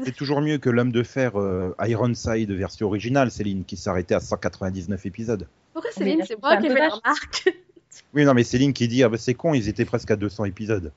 [0.04, 4.20] c'est toujours mieux que l'homme de fer euh, Ironside version originale, Céline, qui s'arrêtait à
[4.20, 5.46] 199 épisodes.
[5.72, 7.48] Pourquoi Mais Céline C'est moi qui ai fait la remarque.
[8.12, 10.44] Oui, non, mais Céline qui dit ah bah c'est con, ils étaient presque à 200
[10.44, 10.92] épisodes.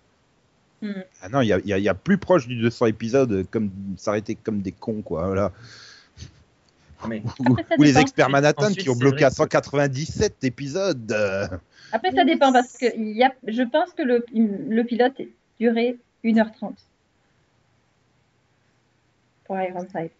[0.81, 1.01] Hmm.
[1.21, 4.61] Ah non, il y a, y y plus proche du 200 épisodes, comme s'arrêter comme
[4.61, 5.25] des cons, quoi.
[5.25, 5.53] Voilà.
[7.07, 10.43] Mais Ou, Après, ça ou les experts Manhattan Ensuite, qui ont bloqué à que- 197
[10.43, 11.11] épisodes.
[11.11, 11.47] euh.
[11.91, 15.19] Après, ça dépend parce que il y a, je pense que le, le pilote
[15.59, 16.73] durait 1h30
[19.45, 20.11] pour Ironside.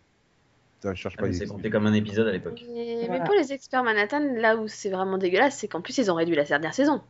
[0.79, 2.63] Putain, je cherche ah, pas mais les- c'est compté comme un épisode à l'époque.
[2.73, 6.09] Mais, mais pour les experts Manhattan, là où c'est vraiment dégueulasse, c'est qu'en plus ils
[6.09, 7.01] ont réduit la dernière saison.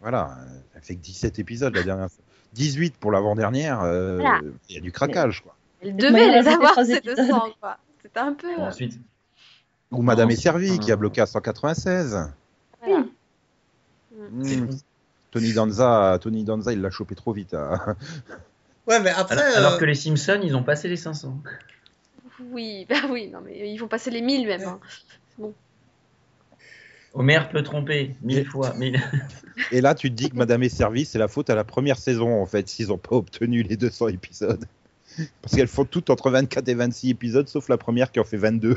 [0.00, 0.38] Voilà,
[0.74, 2.22] ça fait que 17 épisodes la dernière fois.
[2.54, 4.40] 18 pour l'avant-dernière, euh, il Voilà.
[4.70, 5.54] y a du craquage, quoi.
[5.82, 7.16] Elle devait de les avoir ces épisodes.
[7.16, 7.78] 200 quoi.
[8.18, 8.56] Un peu.
[8.56, 8.98] Bon, ensuite,
[9.92, 12.30] Ou Madame est servie, c'est qui a bloqué à 196.
[12.84, 13.04] Voilà.
[14.42, 14.66] c'est Hmm.
[14.68, 14.76] con.
[15.30, 17.54] Tony Danza, Tony Danza, il l'a chopé trop vite.
[17.54, 17.96] hein.
[18.86, 19.36] Ouais, mais après.
[19.38, 21.38] Alors, alors euh, que les Simpsons, ils ont passé les 500.
[22.50, 24.62] Oui, bah oui, non mais ils vont passer les 1000 même.
[24.62, 24.80] hein.
[27.14, 28.74] Homer peut tromper mille fois.
[29.72, 31.98] Et là, tu te dis que Madame est servie, c'est la faute à la première
[31.98, 34.64] saison, en fait, s'ils n'ont pas obtenu les 200 épisodes.
[35.42, 38.36] Parce qu'elles font toutes entre 24 et 26 épisodes, sauf la première qui en fait
[38.36, 38.76] 22.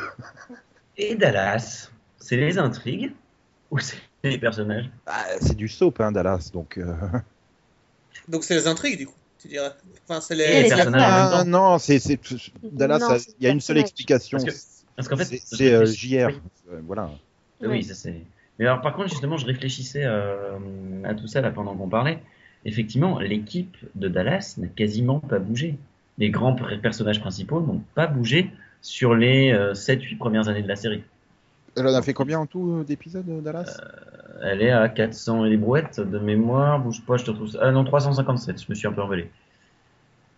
[0.98, 3.12] Et Dallas, c'est les intrigues
[3.70, 4.90] ou c'est les personnages?
[5.06, 6.78] Ah, c'est du soap, hein, Dallas, donc...
[6.78, 6.94] euh,
[8.28, 9.72] Donc c'est les intrigues, du coup, tu dirais.
[10.08, 10.68] Enfin, c'est les.
[10.70, 10.86] personnages.
[10.86, 11.50] en même Ah, temps.
[11.50, 12.00] non, c'est...
[12.64, 14.38] Dallas, il y a une seule explication.
[14.38, 14.62] Parce que-
[14.96, 16.28] Parce qu'en fait, C'est- euh, JR.
[16.28, 16.40] Oui.
[16.72, 17.10] Euh, Voilà.
[17.62, 18.22] Oui, ça c'est.
[18.60, 20.58] Mais alors, par contre, justement, je réfléchissais euh,
[21.04, 22.20] à tout ça là pendant qu'on parlait.
[22.66, 25.78] Effectivement, l'équipe de Dallas n'a quasiment pas bougé.
[26.22, 31.04] Les grands personnages principaux n'ont pas bougé sur les 7-8 premières années de la série.
[31.76, 33.80] Elle en a fait combien en tout euh, d'épisodes, euh, Dallas?
[34.44, 36.80] Elle est à 400 et des brouettes de mémoire.
[36.80, 37.60] Bouge pas, je te trouve ça.
[37.62, 39.30] Ah non, 357, je me suis un peu emballé.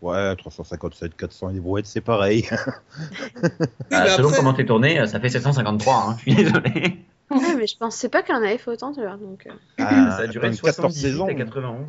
[0.02, 2.48] Ouais, 357, 400 et des brouettes, c'est pareil.
[3.43, 3.50] Oui,
[3.91, 7.00] Ah, selon après- comment t'es tourné, euh, ça fait 753, hein, je suis désolé.
[7.32, 9.17] Ouais, mais je pensais pas qu'elle en avait fait autant, tu vois.
[9.17, 9.52] Donc, euh.
[9.80, 11.28] Ah, ça a duré quand de même 14 78 saisons.
[11.28, 11.86] à 91.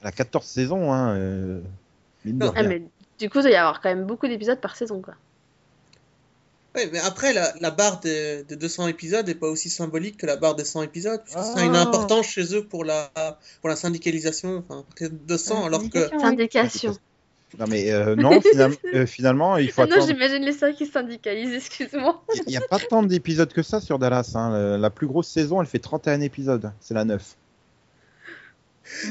[0.00, 1.10] Elle a 14 saisons, hein.
[1.16, 1.60] euh,
[2.24, 2.68] mine de Non, Ah, rien.
[2.68, 2.82] mais
[3.18, 5.14] du coup, il doit y avoir quand même beaucoup d'épisodes par saison, quoi.
[6.74, 10.26] Ouais, mais après, la, la barre de, de 200 épisodes n'est pas aussi symbolique que
[10.26, 11.80] la barre des 100 épisodes, ça a une Ah.
[11.80, 13.10] importance chez eux pour la,
[13.62, 16.08] pour la syndicalisation, enfin, peut-être 200, alors que.
[16.20, 16.94] Syndication.
[17.58, 20.08] Non, mais euh, non, finalement, euh, finalement, il faut Ah non, attendre.
[20.12, 22.22] j'imagine les séries qui se syndicalisent, excuse-moi.
[22.46, 24.32] Il n'y a pas tant d'épisodes que ça sur Dallas.
[24.34, 24.50] hein.
[24.50, 26.70] Le- La plus grosse saison, elle fait 31 épisodes.
[26.80, 27.22] C'est la 9.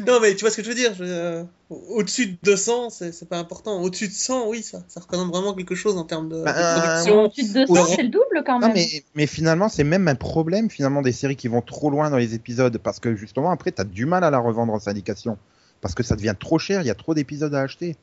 [0.08, 3.28] Non, mais tu vois ce que je veux dire je- euh, Au-dessus de 200, c'est
[3.28, 3.82] pas important.
[3.82, 6.54] Au-dessus de 100, oui, ça, ça représente vraiment quelque chose en termes de, de Bah,
[6.54, 7.24] production.
[7.26, 7.82] Au-dessus de 200, Ouais.
[7.96, 8.76] c'est le double quand Non, même.
[8.76, 12.18] mais, mais finalement, c'est même un problème finalement des séries qui vont trop loin dans
[12.18, 12.78] les épisodes.
[12.78, 15.38] Parce que justement, après, tu as du mal à la revendre en syndication.
[15.82, 17.96] Parce que ça devient trop cher, il y a trop d'épisodes à acheter.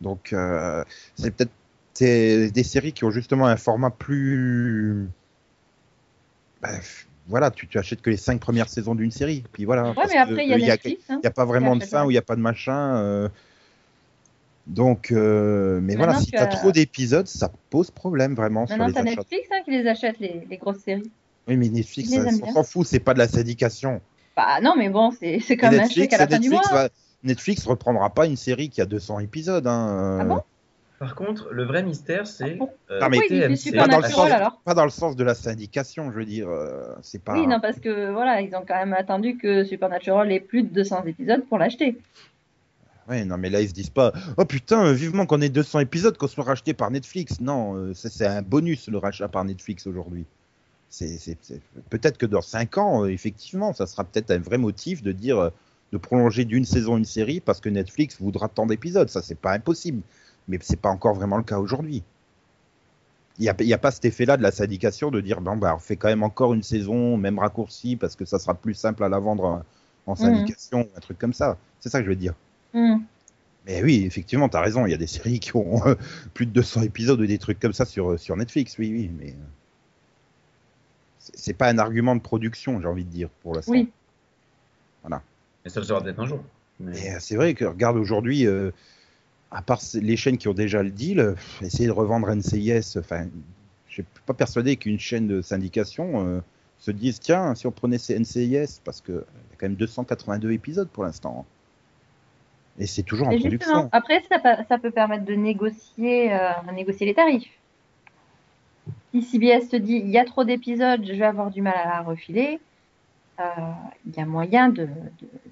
[0.00, 0.84] Donc, euh,
[1.16, 1.50] c'est peut-être
[1.98, 5.06] des séries qui ont justement un format plus.
[6.60, 9.44] Bref, voilà, tu, tu achètes que les cinq premières saisons d'une série.
[9.52, 9.88] Puis voilà.
[9.88, 11.04] Ouais, parce mais après, il y a euh, Netflix.
[11.08, 11.16] hein.
[11.18, 12.96] Il n'y a pas vraiment de fin ou il n'y a pas de machin.
[12.96, 13.28] euh,
[14.66, 18.78] Donc, euh, mais voilà, si tu as as- trop d'épisodes, ça pose problème vraiment sur
[18.84, 19.20] Maintenant, les achats.
[19.22, 21.10] Netflix hein, qui les achète, les, les grosses séries.
[21.48, 24.00] Oui, mais Netflix, ça- on s'en fout, c'est pas de la syndication.
[24.36, 26.60] Bah non, mais bon, c'est c'est Et comme un chèque à la fin du mois.
[26.60, 26.88] Netflix, va-
[27.24, 29.66] Netflix reprendra pas une série qui a 200 épisodes.
[29.66, 30.42] Hein, Ah euh, bon?
[31.02, 32.56] Par contre, le vrai mystère, c'est.
[32.60, 35.24] Ah euh, Non, mais- TMC, pas dans, le sens, alors pas dans le sens de
[35.24, 36.48] la syndication, je veux dire.
[36.48, 37.34] euh, c'est pas.
[37.34, 40.68] Oui, non, parce que voilà, ils ont quand même attendu que Supernatural ait plus de
[40.68, 41.98] 200 épisodes pour l'acheter.
[43.08, 46.16] Ouais, non, mais là, ils se disent pas Oh putain, vivement qu'on ait 200 épisodes
[46.16, 47.40] qu'on soit racheté par Netflix.
[47.40, 50.24] Non, euh, c'est un bonus le rachat par Netflix aujourd'hui.
[51.90, 55.38] Peut-être que dans 5 ans, euh, effectivement, ça sera peut-être un vrai motif de dire
[55.40, 55.50] euh,
[55.90, 59.08] de prolonger d'une saison une série parce que Netflix voudra tant d'épisodes.
[59.08, 60.02] Ça, c'est pas impossible.
[60.48, 62.02] Mais c'est pas encore vraiment le cas aujourd'hui.
[63.38, 65.74] Il n'y a, y a pas cet effet-là de la syndication de dire bon, bah,
[65.74, 69.02] on fait quand même encore une saison, même raccourci, parce que ça sera plus simple
[69.04, 69.62] à la vendre en,
[70.06, 71.56] en syndication, un truc comme ça.
[71.80, 72.34] C'est ça que je veux dire.
[72.74, 72.98] Hmm.
[73.66, 75.94] Mais oui, effectivement, tu as raison, il y a des séries qui ont euh,
[76.34, 79.30] plus de 200 épisodes ou des trucs comme ça sur, sur Netflix, oui, oui, mais
[79.30, 79.34] euh,
[81.18, 83.72] c'est pas un argument de production, j'ai envie de dire, pour l'instant.
[83.72, 83.90] Oui.
[85.64, 86.42] Mais ça le sera peut-être un jour.
[86.80, 88.72] Mais- Mais euh, c'est vrai que, regarde, aujourd'hui, euh,
[89.52, 93.26] à part les chaînes qui ont déjà le deal, euh, essayer de revendre NCIS, enfin,
[93.88, 96.40] je suis pas persuadé qu'une chaîne de syndication euh,
[96.78, 100.52] se dise, tiens, si on prenait ces NCIS, parce qu'il y a quand même 282
[100.52, 101.44] épisodes pour l'instant.
[102.78, 103.88] Et c'est toujours en production.
[103.92, 107.50] après, ça, peut- ça peut permettre de négocier, euh, négocier les tarifs.
[109.12, 111.84] Si CBS te dit il y a trop d'épisodes, je vais avoir du mal à
[111.84, 112.58] la refiler,
[113.40, 113.44] euh,
[114.06, 114.86] il y a moyen de, de,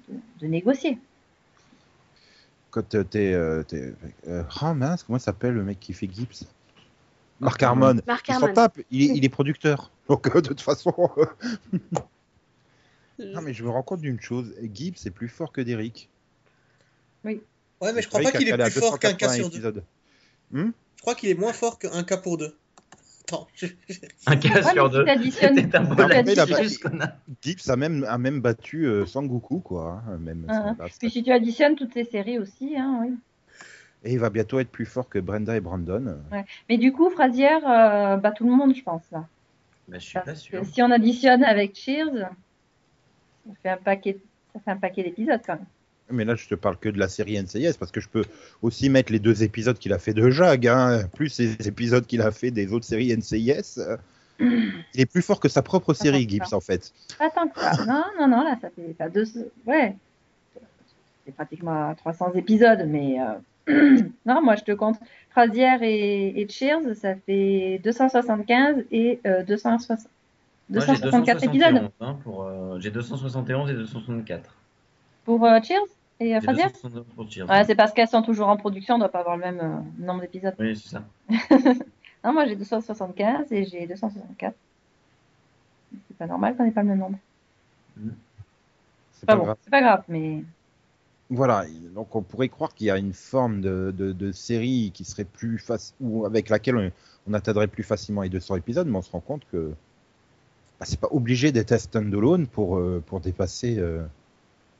[0.09, 0.97] de- de négocier.
[2.71, 3.33] Quand euh, t'es.
[3.33, 3.93] Euh, t'es-
[4.27, 6.45] euh, ah mince, comment il s'appelle le mec qui fait Gibbs?
[7.39, 7.99] Marc Harmon.
[8.07, 9.91] Marc Il s'en tape, il est, il est producteur.
[10.07, 10.93] Donc euh, de toute façon.
[13.19, 16.09] non mais je me rends compte d'une chose, Gibbs est plus fort que Derrick.
[17.23, 19.55] Ouais, mais je crois pas qu'il est plus fort qu'un cas sur deux.
[19.55, 19.83] épisodes.
[20.53, 22.55] Je crois qu'il est moins fort qu'un cas pour deux.
[23.55, 23.67] Je-
[24.27, 25.05] Un cas Ouais, sur deux.
[25.31, 25.85] C'était un
[27.01, 27.17] a.
[27.41, 30.01] Gibbs a même, a même battu euh, Sangoku, quoi.
[30.07, 30.75] hein, Même, Ah.
[30.99, 33.13] Puis si tu additionnes toutes ces séries aussi, hein, oui.
[34.03, 36.17] Et il va bientôt être plus fort que Brenda et Brandon.
[36.69, 39.03] Mais du coup, Frasier euh, bat tout le monde, je pense.
[39.11, 39.27] Là.
[39.87, 40.65] Bah, je suis pas sûr.
[40.65, 42.11] si on additionne avec Cheers,
[43.45, 44.17] ça fait un paquet,
[44.53, 45.65] ça fait un paquet d'épisodes quand même.
[46.11, 48.23] Mais là, je te parle que de la série NCIS parce que je peux
[48.61, 52.21] aussi mettre les deux épisodes qu'il a fait de Jag, hein, plus les épisodes qu'il
[52.21, 53.79] a fait des autres séries NCIS.
[53.79, 53.97] euh,
[54.39, 56.27] Il est plus fort que sa propre série.
[56.27, 56.91] Gibbs, en fait.
[57.19, 57.85] Pas tant que ça.
[57.85, 59.25] Non, non, non, là, ça fait pas deux.
[59.65, 59.95] Ouais.
[61.25, 63.17] C'est pratiquement 300 épisodes, mais.
[63.19, 63.37] euh,
[64.25, 64.97] non, moi, je te compte.
[65.29, 69.99] Frasier et, et Cheers, ça fait 275 et euh, 260.
[70.69, 74.55] Moi, j'ai 264 épisodes 271, hein, pour, euh, j'ai 271 et 264.
[75.25, 75.77] pour euh, Cheers?
[76.21, 77.49] Et euh, J'ai Frasier 269 pour Cheers.
[77.49, 80.05] Ouais, c'est parce qu'elles sont toujours en production, on doit pas avoir le même euh,
[80.05, 80.55] nombre d'épisodes.
[80.59, 81.03] Oui, c'est ça.
[82.23, 84.53] Non, moi j'ai 275 et j'ai 264.
[86.07, 87.17] C'est pas normal qu'on ait pas le même nombre.
[89.13, 89.57] C'est Pas pas bon, grave.
[89.63, 90.43] c'est pas grave, mais
[91.31, 95.03] Voilà, donc on pourrait croire qu'il y a une forme de, de, de série qui
[95.03, 96.91] serait plus facile, ou avec laquelle on,
[97.27, 99.73] on atteindrait plus facilement les 200 épisodes, mais on se rend compte que
[100.79, 104.03] bah, c'est pas obligé d'être un stand-alone pour, euh, pour dépasser euh,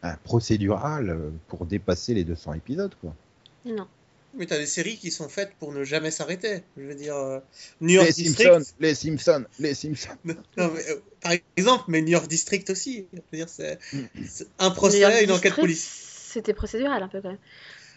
[0.03, 3.15] un procédural, euh, pour dépasser les 200 épisodes, quoi.
[3.65, 3.87] Non.
[4.33, 6.63] Mais t'as des séries qui sont faites pour ne jamais s'arrêter.
[6.77, 7.39] Je veux dire, euh,
[7.81, 8.49] New York Les District.
[8.49, 10.09] Simpsons, les Simpsons, les Simpsons.
[10.25, 13.07] Non, mais, euh, par exemple, mais New York District aussi.
[13.11, 13.99] Je veux dire, c'est Mm.
[14.27, 15.91] c'est un procès, une enquête policière.
[16.31, 17.37] C'était procédural un peu quand même.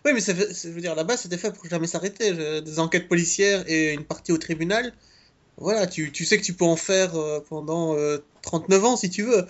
[0.04, 2.60] Oui, mais ça je veux dire, là-bas, c'était fait pour jamais s'arrêter.
[2.60, 4.92] Des enquêtes policières et une partie au tribunal.
[5.56, 9.08] Voilà, tu, tu sais que tu peux en faire euh, pendant euh, 39 ans si
[9.10, 9.46] tu veux.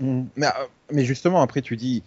[0.00, 0.24] Mm.
[0.36, 0.50] Mais, euh,
[0.92, 2.02] mais justement, après, tu dis,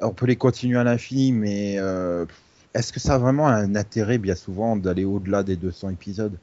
[0.00, 2.26] on peut les continuer à l'infini, mais euh,
[2.74, 6.36] est-ce que ça a vraiment un intérêt, bien souvent, d'aller au-delà des 200 épisodes?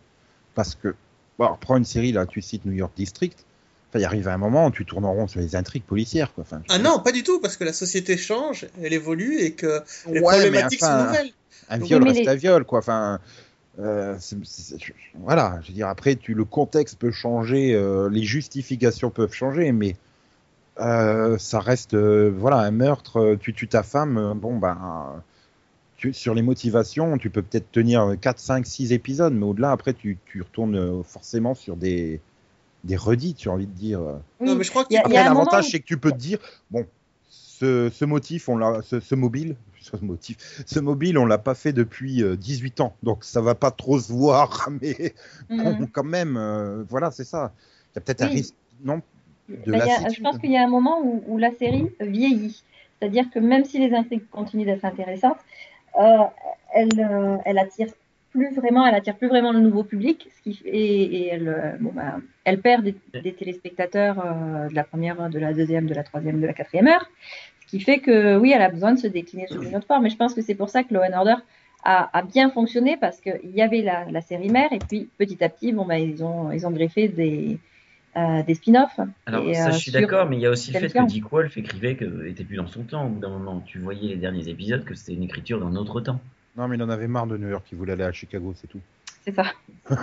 [0.56, 0.96] Parce que,
[1.38, 3.38] bon, prends une série, là, tu cites New York District,
[3.90, 6.34] enfin, il arrive à un moment où tu tournes en rond sur les intrigues policières,
[6.34, 6.44] quoi.
[6.44, 9.82] Enfin, Ah non, pas du tout, parce que la société change, elle évolue et que
[10.08, 11.32] les ouais, problématiques sont enfin, nouvelles.
[11.70, 12.80] un viol reste les- un viol, quoi.
[12.80, 13.20] Enfin,
[13.80, 18.10] euh, c'est- c'est- c'est- voilà, je veux dire, après, tu, le contexte peut changer, euh,
[18.10, 19.96] les justifications peuvent changer, mais
[20.80, 25.22] euh, ça reste, euh, voilà, un meurtre, tu tues ta femme, bon, ben,
[25.98, 29.94] tu- sur les motivations, tu peux peut-être tenir 4, 5, 6 épisodes, mais au-delà, après,
[29.94, 32.22] tu, tu retournes forcément sur des,
[32.86, 34.00] des redits, tu as envie de dire.
[34.40, 35.86] Non, mais je crois Il y a- qu'il il y a l'avantage, où- c'est que
[35.86, 36.40] tu peux te dire,
[36.72, 36.86] bon,
[37.30, 41.56] ce, ce motif, on l'a, ce, ce mobile, ce motif, ce mobile, on l'a pas
[41.56, 45.14] fait depuis euh, 18 ans, donc ça va pas trop se voir, mais
[45.50, 45.88] bon, Mhm.
[45.92, 47.54] quand même, euh, voilà, c'est ça.
[47.94, 49.02] Il y a peut-être un risque, non
[49.50, 52.64] de Bah, a- je pense qu'il y a un moment où, où la série vieillit.
[53.00, 55.38] C'est-à-dire que même si les intrigues continuent d'être intéressantes,
[56.00, 56.18] euh,
[56.74, 57.88] elle, euh, elle attire
[58.32, 61.48] plus vraiment, elle attire plus vraiment le nouveau public, ce qui fait- et, et elle,
[61.48, 65.88] euh, bon, bah, elle perd des, des téléspectateurs euh, de la première, de la deuxième,
[65.88, 67.10] de la troisième, de la quatrième heure,
[67.70, 70.04] qui fait que oui, elle a besoin de se décliner sous une autre forme.
[70.04, 71.36] Mais je pense que c'est pour ça que Law and Order
[71.84, 75.44] a, a bien fonctionné parce qu'il y avait la, la série mère et puis petit
[75.44, 77.60] à petit, bon, bah, ils ont, ils ont greffé des,
[78.18, 79.00] euh, des spin-offs.
[79.28, 81.06] Alors, Et, ça, euh, je suis d'accord, mais il y a aussi le fait que
[81.06, 83.06] Dick Wolf écrivait que était plus dans son temps.
[83.06, 86.02] Au bout d'un moment, tu voyais les derniers épisodes que c'était une écriture d'un autre
[86.02, 86.20] temps.
[86.58, 88.68] Non, mais il en avait marre de New York, il voulait aller à Chicago, c'est
[88.68, 88.82] tout.
[89.24, 89.46] C'est ça.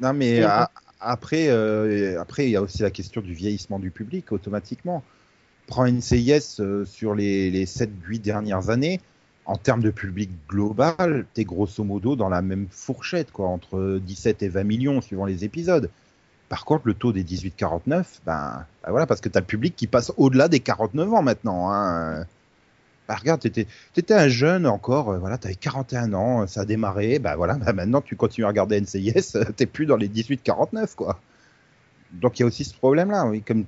[0.00, 0.70] Non, mais a-
[1.02, 5.02] après, euh, après, il y a aussi la question du vieillissement du public automatiquement.
[5.66, 9.00] Prends NCIS euh, sur les, les 7-8 dernières années,
[9.44, 14.42] en termes de public global, t'es grosso modo dans la même fourchette, quoi, entre 17
[14.42, 15.90] et 20 millions suivant les épisodes.
[16.48, 19.86] Par contre, le taux des 18-49, ben, ben voilà, parce que t'as le public qui
[19.86, 21.72] passe au-delà des 49 ans maintenant.
[21.72, 22.26] Hein.
[23.08, 27.18] Bah, regarde, t'étais étais un jeune encore, euh, voilà, t'avais 41 ans, ça a démarré,
[27.18, 30.94] bah voilà, bah, maintenant tu continues à regarder NCIS, euh, t'es plus dans les 18-49,
[30.94, 31.20] quoi.
[32.12, 33.64] Donc il y a aussi ce problème-là, comme,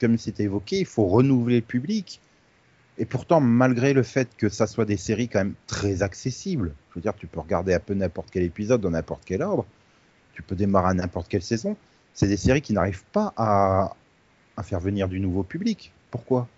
[0.00, 2.20] comme c'était évoqué, il faut renouveler le public.
[2.98, 6.94] Et pourtant, malgré le fait que ça soit des séries quand même très accessibles, je
[6.96, 9.66] veux dire, tu peux regarder un peu n'importe quel épisode dans n'importe quel ordre,
[10.34, 11.76] tu peux démarrer à n'importe quelle saison,
[12.12, 13.94] c'est des séries qui n'arrivent pas à
[14.64, 15.92] faire venir du nouveau public.
[16.10, 16.48] Pourquoi?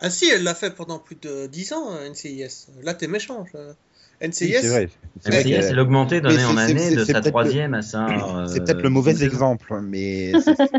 [0.00, 2.68] Ah si, elle l'a fait pendant plus de 10 ans, hein, NCIS.
[2.82, 3.44] Là, t'es méchant.
[3.52, 3.58] je-
[4.22, 4.88] Oui, NCIS, c'est vrai.
[5.20, 7.24] C'est Mais vrai NCIS, que- c'est l'augmenté d'année Mais en année de c'est sa le-
[7.30, 8.06] troisième à sa.
[8.08, 10.32] euh, C'est peut-être le mauvais exemple, mais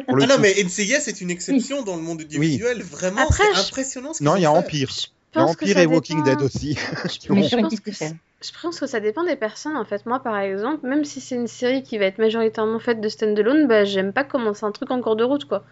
[0.08, 2.82] pour le Ah non, mais NCIS est une exception dans le monde audiovisuel.
[2.84, 4.52] Vraiment, Après, c'est je- impressionnant ce non, il y a.
[4.52, 4.90] Empire.
[4.92, 6.78] Je Il y a pense que Empire ça et Walking dépend- Dead aussi.
[7.30, 7.92] Mais pense que.
[7.92, 10.06] Je pense que ça dépend des personnes en fait.
[10.06, 13.68] Moi par exemple, même si c'est une série qui va être majoritairement faite de stand-alone,
[13.68, 15.64] bah j'aime pas commencer un truc en cours de route quoi.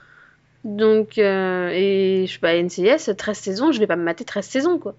[0.63, 4.45] Donc, euh, et je sais pas, NCIS, 13 saisons, je vais pas me mater 13
[4.45, 4.95] saisons quoi.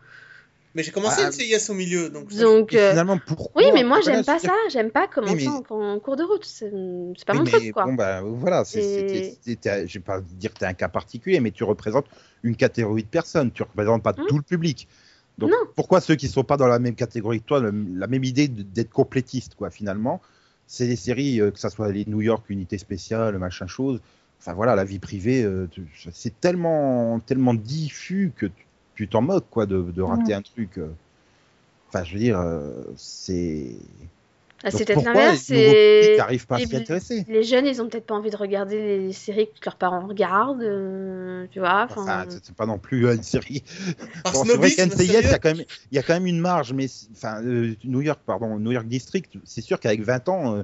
[0.75, 2.29] Mais j'ai commencé Ah, NCIS au milieu, donc.
[2.33, 5.99] euh, finalement, pourquoi oui, mais moi j'aime pas ça, j'aime pas commencer mais- en, en
[5.99, 7.85] cours de route, c'est pas Oui, mon mais truc quoi.
[7.87, 11.40] Bon, bah, voilà, Et- t'es- je vais pas dire que tu es un cas particulier,
[11.40, 12.07] mais tu représentes
[12.44, 14.27] une catégorie de personnes, tu représentes pas Hmm.
[14.29, 14.87] tout le public.
[15.38, 15.57] Donc Non.
[15.75, 18.46] pourquoi ceux qui sont pas dans la même catégorie que toi, le- la même idée
[18.49, 20.20] d'être complétiste, quoi, finalement?
[20.68, 24.01] C'est des séries, euh, que ça soit les New York, Unité Spéciale, machin chose,
[24.41, 25.68] enfin voilà, la vie privée, euh,
[26.12, 28.47] c'est tellement, tellement diffus que
[28.97, 30.78] tu- t'en moques, quoi, de, de rater un truc.
[30.78, 30.88] euh.
[31.88, 33.72] Enfin, je veux dire, euh, c'est.
[34.62, 36.16] Ah, c'est peut-être l'inverse, les
[36.47, 39.64] pas à intéresser les jeunes, ils ont peut-être pas envie de regarder les séries que
[39.64, 41.86] leurs parents regardent, euh, tu vois.
[41.88, 43.64] Enfin, c'est pas non plus une série.
[44.32, 46.41] Bon, c'est vrai qu'NCIS, il y a quand même, il y a quand même une
[46.41, 50.57] marge, mais enfin, euh, New York, pardon, New York District, c'est sûr qu'avec 20 ans,
[50.57, 50.62] euh,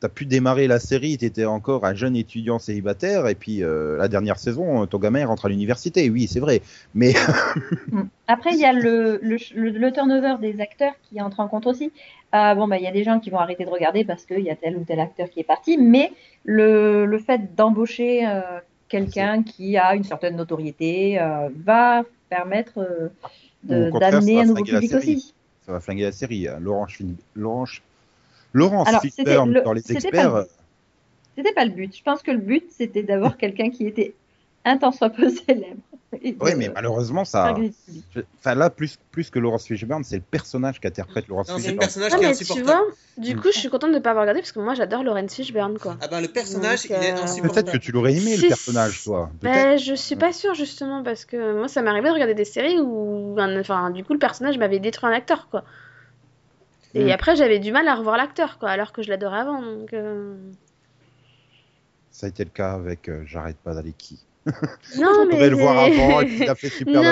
[0.00, 4.08] t'as pu démarrer la série, t'étais encore un jeune étudiant célibataire, et puis euh, la
[4.08, 6.10] dernière saison, ton gamin rentre à l'université.
[6.10, 6.60] Oui, c'est vrai.
[6.94, 7.12] Mais
[7.92, 8.02] Mm.
[8.28, 11.66] Après, il y a le, le, le, le turnover des acteurs qui entre en compte
[11.66, 11.92] aussi.
[12.34, 14.40] Euh, bon, bah, il y a des gens qui vont arrêter de regarder parce qu'il
[14.40, 16.12] y a tel ou tel acteur qui est parti, mais
[16.44, 18.40] le, le fait d'embaucher euh,
[18.88, 22.78] quelqu'un qui a une certaine notoriété euh, va permettre
[23.68, 25.34] euh, d'amener un nouveau public aussi.
[25.64, 26.48] ça va flinguer la série.
[26.48, 26.58] hein.
[26.60, 26.92] Laurence,
[27.34, 27.80] Laurence,
[28.56, 30.32] Laurence Alors, Fishburne le- dans Les Experts.
[30.32, 30.48] pas le-
[31.36, 31.94] C'était pas le but.
[31.96, 34.14] Je pense que le but, c'était d'avoir quelqu'un qui était
[34.64, 35.76] un tant soit peu célèbre.
[36.40, 37.54] Oui, mais malheureusement, ça.
[38.38, 41.62] Enfin, là, plus, plus que Laurence Fishburne, c'est le personnage qu'interprète Laurence Non, c'est le
[41.64, 41.78] Fishburne.
[41.80, 42.66] personnage qui est mais tu insupportable.
[42.66, 43.40] vois, du Mm.
[43.40, 45.78] coup, je suis contente de ne pas avoir regardé parce que moi, j'adore Laurence Fishburne,
[45.78, 45.96] quoi.
[46.00, 47.52] Ah ben le personnage, Donc, il est euh, insupportable.
[47.66, 49.28] Peut-être que tu l'aurais aimé, Si- le personnage, toi.
[49.42, 52.44] Ben, je suis pas sûre justement parce que moi ça m'est arrivé de regarder des
[52.46, 55.64] séries où un- enfin du coup le personnage m'avait détruit un acteur quoi.
[56.98, 57.10] Et Mm.
[57.10, 60.34] après j'avais du mal à revoir l'acteur quoi alors que je l'adorais avant donc euh,
[62.10, 64.18] Ça a été le cas avec euh, J'arrête pas d'aller qui?
[64.96, 67.02] non On mais devait le voir avant et puis il a fait super Non.
[67.02, 67.04] il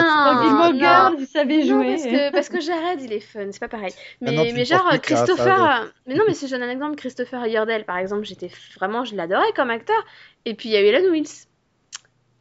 [0.52, 0.58] non.
[0.58, 1.90] me regarde, il savait non jouer.
[1.90, 4.64] parce que parce que Jared il est fun c'est pas pareil mais Maintenant, tu mais
[4.64, 7.84] genre qu'à Christopher ça, euh, mais non mais si je donne un exemple Christopher Yordell
[7.84, 10.02] par exemple j'étais vraiment je l'adorais comme acteur
[10.44, 11.46] et puis il y a eu Ellen Wills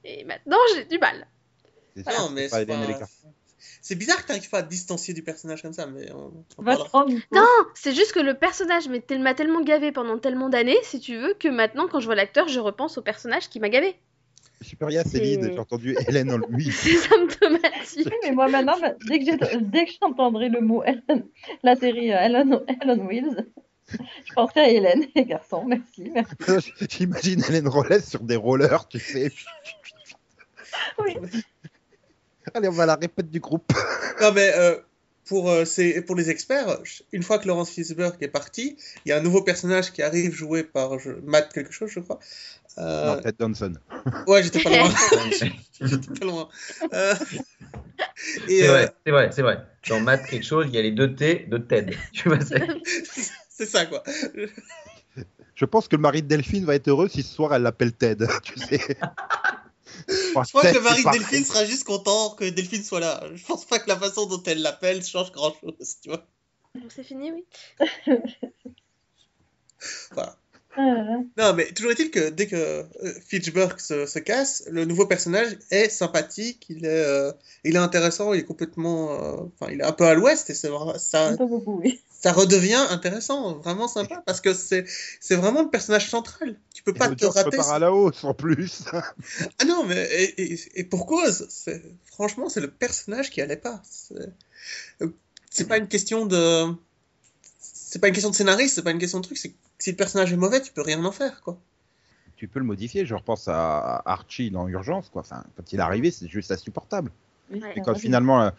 [0.05, 1.25] et maintenant j'ai du mal
[1.95, 2.75] C'est Ah non, mais c'est pas-.
[3.85, 6.31] C'est bizarre que t'arrives pas à te distancier du personnage comme ça, mais on,
[6.93, 7.05] on.
[7.33, 11.17] Non, c'est juste que le personnage tel- m'a tellement gavé pendant tellement d'années, si tu
[11.17, 13.95] veux, que maintenant, quand je vois l'acteur, je repense au personnage qui m'a gavé.
[14.61, 16.63] Superia, C'est- Céline, j'ai entendu Hélène en lui.
[16.71, 18.05] C'est symptomatique.
[18.05, 21.25] Oui, mais moi maintenant, bah, dès que j'entendrai le mot Ellen,
[21.63, 23.47] la série euh, Ellen, Ellen Wheels,
[23.89, 25.65] je penserai à Hélène, les garçons.
[25.65, 26.71] Merci, merci.
[26.89, 29.33] J'imagine Hélène Rollès sur des rollers, tu sais.
[30.99, 31.15] Oui.
[32.53, 33.71] Allez, on va à la répète du groupe.
[34.21, 34.77] Non, mais euh,
[35.25, 36.79] pour, euh, c'est- pour les experts,
[37.11, 40.33] une fois que Laurence Fishburne est parti, il y a un nouveau personnage qui arrive
[40.33, 42.19] joué par je, Matt quelque chose, je crois.
[42.77, 43.73] Euh, Non, Ted Danson.
[44.27, 44.91] ouais, j'étais pas loin.
[45.81, 46.47] j'étais pas loin.
[46.93, 47.15] Euh,
[48.47, 49.65] et C'est euh, vrai, c'est vrai, c'est vrai.
[49.89, 51.97] Dans Matt quelque chose, il y a les deux T de Ted.
[52.13, 52.67] Tu vois, c'est-
[53.49, 54.03] c'est ça, quoi.
[55.55, 57.93] Je pense que le mari de Delphine va être heureux si ce soir elle l'appelle
[57.93, 58.79] Ted, tu sais.
[60.07, 63.23] Je crois que le mari de Delphine sera juste content que Delphine soit là.
[63.33, 66.25] Je pense pas que la façon dont elle l'appelle change grand chose, tu vois.
[66.75, 67.45] Donc c'est fini, oui.
[70.11, 70.37] Voilà.
[71.37, 72.83] Non, mais toujours est-il que dès que euh,
[73.27, 77.31] Fitchburg se, se casse, le nouveau personnage est sympathique, il est, euh,
[77.63, 79.11] il est intéressant, il est complètement.
[79.13, 80.69] euh, Enfin, il est un peu à l'ouest et ça,
[81.37, 82.01] Pas beaucoup, oui.
[82.11, 84.85] ça redevient intéressant, vraiment sympa, parce que c'est
[85.19, 86.57] c'est vraiment le personnage central.
[86.73, 87.57] Tu peux pas te rater.
[87.57, 88.83] par à la hausse en plus.
[89.59, 91.47] Ah non, mais et, et- et pour cause,
[92.05, 93.81] franchement, c'est le personnage qui allait pas.
[93.89, 94.15] C'est
[95.01, 95.07] euh,
[95.49, 96.65] c'est pas une question de.
[97.93, 99.91] C'est pas une question de scénariste, c'est pas une question de truc, c'est que si
[99.91, 101.59] le personnage est mauvais, tu peux rien en faire, quoi.
[102.37, 103.05] tu peux le modifier.
[103.05, 105.21] Je repense à Archie dans Urgence, quoi.
[105.21, 107.11] Enfin, quand il est arrivé, c'est juste insupportable.
[107.51, 107.59] Ouais.
[107.75, 108.49] Et quand finalement,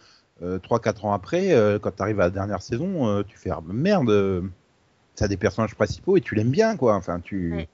[0.41, 3.51] euh, 3-4 ans après, euh, quand tu arrives à la dernière saison, euh, tu fais
[3.51, 4.43] ah, merde, euh,
[5.17, 6.95] t'as des personnages principaux et tu l'aimes bien, quoi.
[6.95, 7.55] Enfin, tu.
[7.55, 7.69] Ouais.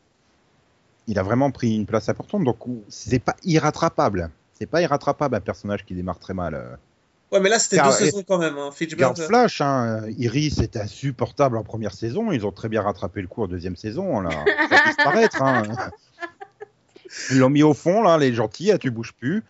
[1.09, 2.57] Il a vraiment pris une place importante, donc
[2.89, 4.31] c'est pas irrattrapable.
[4.55, 6.79] C'est pas irrattrapable un personnage qui démarre très mal.
[7.33, 7.37] Euh.
[7.37, 8.59] Ouais, mais là, c'était deux saisons quand même.
[8.59, 8.71] Hein.
[8.73, 9.17] Fitchburg.
[9.17, 13.43] Flash, hein, Iris était insupportable en première saison, ils ont très bien rattrapé le coup
[13.43, 14.31] en deuxième saison, là.
[14.31, 15.63] Ça va disparaître, hein.
[17.31, 19.43] Ils l'ont mis au fond, là, les gentils, ah, tu bouges plus.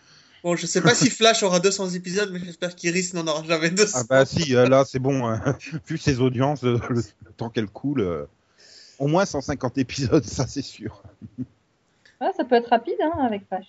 [0.42, 3.70] Bon, je sais pas si Flash aura 200 épisodes, mais j'espère qu'Iris n'en aura jamais
[3.70, 3.98] 200.
[4.00, 5.58] Ah bah si, euh, là c'est bon, hein.
[5.86, 8.24] vu ses audiences, euh, le, le temps qu'elle coule, euh,
[8.98, 11.02] au moins 150 épisodes, ça c'est sûr.
[12.20, 13.66] Ouais, ça peut être rapide hein, avec Flash.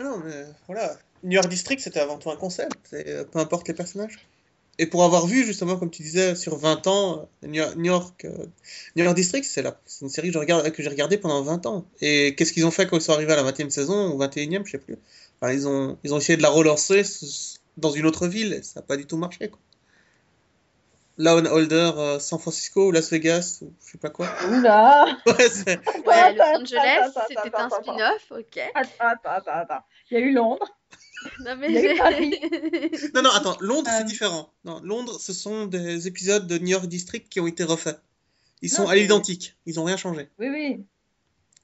[0.00, 0.96] Ah non, mais voilà.
[1.22, 4.18] New York District, c'était avant tout un concept, et, euh, peu importe les personnages.
[4.78, 7.84] Et pour avoir vu, justement, comme tu disais, sur 20 ans, euh, New York, New
[7.84, 8.46] York, euh,
[8.96, 11.84] New York District, c'est la- c'est une série que regarde, j'ai regardée pendant 20 ans.
[12.00, 14.64] Et qu'est-ce qu'ils ont fait quand ils sont arrivés à la 20e saison, ou 21e,
[14.66, 14.96] je sais plus.
[15.40, 17.02] Enfin, ils, ont, ils ont essayé de la relancer
[17.76, 19.48] dans une autre ville, et ça n'a pas du tout marché.
[19.50, 19.58] Quoi.
[21.18, 24.26] Lawn Holder, euh, San Francisco, ou Las Vegas, ou je sais pas quoi.
[24.48, 28.60] Oula Ouais, Los Angeles, c'était un spin-off, ok.
[28.74, 29.84] Attends, attends, attends, attends.
[30.10, 30.66] Il y a eu Londres.
[31.40, 31.70] Non, mais.
[33.14, 34.04] Non, non, attends, Londres, c'est Euh.
[34.04, 34.52] différent.
[34.64, 37.98] Non, Londres, ce sont des épisodes de New York District qui ont été refaits.
[38.62, 40.28] Ils sont Non, à l'identique, ils ont rien changé.
[40.38, 40.48] Oui,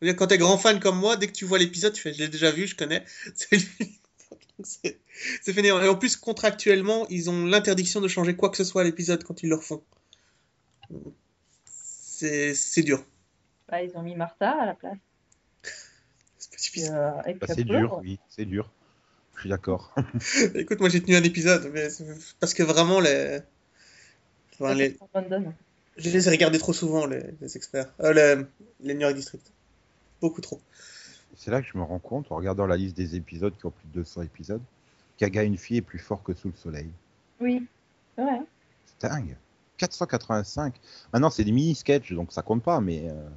[0.01, 0.15] oui.
[0.15, 2.29] Quand t'es grand fan comme moi, dès que tu vois l'épisode, tu fais, je l'ai
[2.29, 3.05] déjà vu, je connais.
[4.63, 5.81] C'est fainéant.
[5.83, 9.23] Et en plus, contractuellement, ils ont l'interdiction de changer quoi que ce soit à l'épisode
[9.25, 9.83] quand ils le refont.
[12.17, 13.05] C'est dur.
[13.69, 14.97] Bah, ils ont mis Martha à la place.
[16.39, 16.95] C'est pas Et, suffisant.
[16.95, 18.71] euh, Bah, dur, oui, c'est dur.
[19.39, 19.95] Je suis d'accord.
[20.55, 21.89] Écoute, moi j'ai tenu un épisode, mais
[22.41, 23.39] parce que vraiment, les.
[24.55, 24.97] Enfin, ça, les...
[25.97, 27.93] Je les ai regardés trop souvent, les, les experts.
[28.01, 28.45] Euh, les,
[28.81, 29.45] les New York District.
[30.21, 30.61] Beaucoup trop.
[31.37, 33.71] C'est là que je me rends compte, en regardant la liste des épisodes qui ont
[33.71, 34.63] plus de 200 épisodes,
[35.17, 36.91] qu'Aga une fille est plus fort que Sous le Soleil.
[37.41, 37.65] Oui,
[38.17, 38.41] c'est vrai.
[38.87, 39.37] C'est dingue.
[39.77, 40.75] 485.
[41.13, 43.09] Maintenant, c'est des mini-sketchs, donc ça compte pas, mais.
[43.09, 43.29] euh,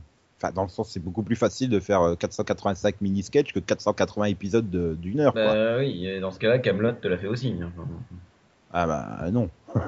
[0.42, 4.26] Enfin, dans le sens, c'est beaucoup plus facile de faire euh, 485 mini-sketchs que 480
[4.26, 5.54] épisodes de- d'une heure, quoi.
[5.54, 7.56] Bah oui, et dans ce cas-là, Camelot te l'a fait aussi.
[7.62, 7.72] hein.
[8.74, 9.50] Ah bah non.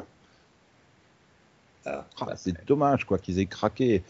[1.86, 2.06] Ah.
[2.22, 4.04] Ah, c'est dommage, quoi, qu'ils aient craqué.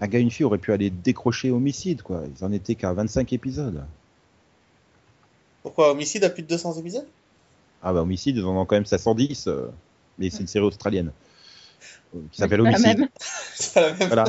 [0.00, 2.22] Un gars et une fille aurait pu aller décrocher homicide, quoi.
[2.38, 3.84] Ils en étaient qu'à 25 épisodes.
[5.62, 7.06] Pourquoi Homicide a plus de 200 épisodes?
[7.82, 9.70] Ah bah homicide, ils en ont quand même 510, euh,
[10.18, 11.12] mais c'est une série australienne
[12.16, 13.08] euh, qui s'appelle Homicide.
[13.54, 14.08] C'est pas la même.
[14.08, 14.24] Voilà.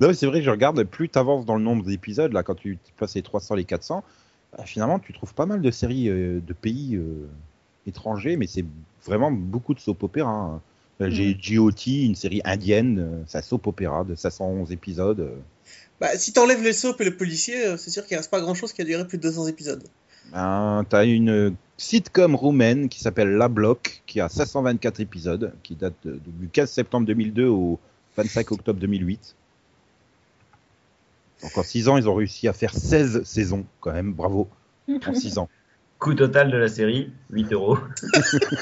[0.00, 2.54] Non, mais c'est vrai, je regarde, plus tu avances dans le nombre d'épisodes, là, quand
[2.54, 4.02] tu passes les 300, les 400,
[4.56, 7.28] bah, finalement, tu trouves pas mal de séries euh, de pays euh,
[7.86, 8.64] étrangers, mais c'est
[9.04, 10.30] vraiment beaucoup de soap opéra.
[10.30, 10.60] hein.
[11.02, 15.30] Euh, J'ai GOT, une série indienne, un soap opéra de 511 épisodes.
[16.00, 18.72] Bah, si t'enlèves les soaps et le policier, c'est sûr qu'il reste pas grand chose
[18.72, 19.82] qui a duré plus de 200 épisodes.
[20.32, 25.94] Ben, T'as une sitcom roumaine qui s'appelle La Bloc, qui a 524 épisodes, qui date
[26.04, 27.78] de- du 15 septembre 2002 au
[28.16, 29.34] 25 octobre 2008.
[31.42, 34.48] Donc en 6 ans, ils ont réussi à faire 16 saisons, quand même, bravo,
[35.06, 35.48] en 6 ans.
[35.98, 37.78] Coût total de la série, 8 euros.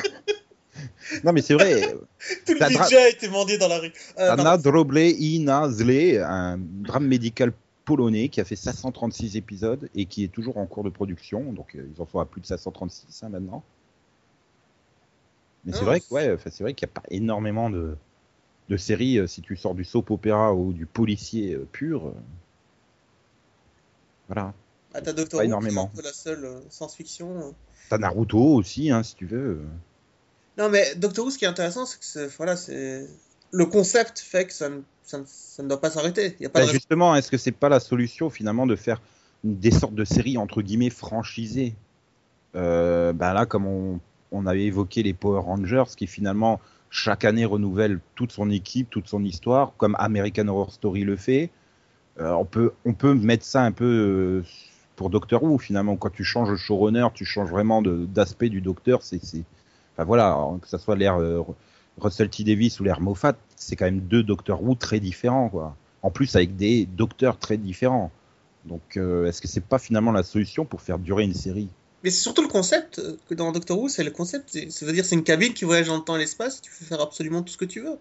[1.25, 1.81] Non mais c'est vrai,
[2.47, 3.93] Tout le budget a été demandé dans la rue.
[4.19, 4.57] Euh, Anna.
[4.59, 7.53] Droble i na Zle, un drame médical
[7.85, 11.75] polonais qui a fait 536 épisodes et qui est toujours en cours de production, donc
[11.75, 13.65] euh, ils en sont à plus de 536 hein, maintenant.
[15.65, 17.97] Mais c'est Ah, vrai que ouais, enfin, c'est vrai qu'il n'y a pas énormément de,
[18.69, 22.13] de séries euh, si tu sors du soap opéra ou du policier euh, pur.
[24.29, 24.53] Voilà.
[24.95, 25.91] Ah, t'as Doctor Who, énormément.
[26.03, 27.39] la seule euh, science-fiction.
[27.49, 27.51] euh.
[27.91, 29.61] T'as Naruto aussi, hein, si tu veux.
[30.57, 33.07] Non, mais Doctor Who, ce qui est intéressant, c'est que c'est- voilà, c'est
[33.51, 36.37] le concept fait que ça ne, ça ne, ça ne doit pas s'arrêter.
[36.41, 39.01] Y a pas Bah, de justement, est-ce que c'est pas la solution finalement de faire
[39.45, 41.75] des sortes de séries entre guillemets franchisées?
[42.57, 44.01] Euh, bah Là, comme on,
[44.33, 46.61] on avait évoqué les Power Rangers, qui finalement
[46.91, 51.51] chaque année renouvelle toute son équipe, toute son histoire, comme American Horror Story le fait.
[52.21, 54.45] Euh, on peut on peut mettre ça un peu euh,
[54.97, 55.97] pour Doctor Who finalement.
[55.97, 59.03] Quand tu changes le showrunner, tu changes vraiment d'aspect du Docteur.
[59.03, 59.21] C'est
[59.95, 61.43] enfin voilà, que ça soit l'ère euh,
[61.99, 65.77] Russell T Davis ou l'ère Moffat, c'est quand même deux Doctor Who très différents quoi
[66.03, 68.11] en plus avec des docteurs très différents.
[68.65, 71.69] Donc, euh, est-ce que c'est pas finalement la solution pour faire durer une série?
[72.05, 74.57] Mais c'est surtout le concept euh, que dans Doctor Who, c'est le concept.
[74.71, 76.61] Ça veut dire c'est une cabine qui voyage dans le temps et l'espace.
[76.61, 77.99] Tu peux faire absolument tout ce que tu veux.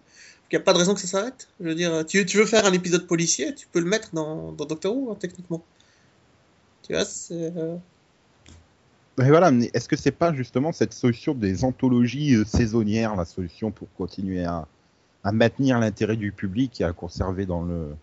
[0.50, 1.48] Il n'y a pas de raison que ça s'arrête.
[1.60, 4.96] Je veux dire, tu, veux faire un épisode policier, tu peux le mettre dans, Doctor
[4.96, 5.62] Who, hein, techniquement.
[6.84, 7.34] Tu vois, c'est.
[7.34, 7.76] euh,
[9.18, 13.70] Mais voilà, est-ce que c'est pas justement cette solution des anthologies euh, saisonnières la solution
[13.70, 14.66] pour continuer à
[15.32, 17.94] maintenir l'intérêt du public et à conserver dans le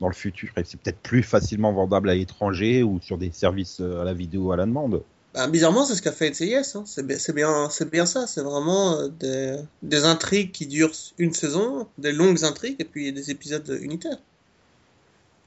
[0.00, 3.80] dans le futur Et c'est peut-être plus facilement vendable à l'étranger ou sur des services
[3.80, 5.02] euh, à la vidéo à la demande.
[5.34, 6.76] bah, bizarrement, c'est ce qu'a fait NCIS.
[6.76, 6.84] Hein.
[6.86, 8.26] C'est bien, c'est bien, ça.
[8.26, 13.12] C'est vraiment euh, des, des intrigues qui durent une saison, des longues intrigues, et puis
[13.12, 14.18] des épisodes unitaires.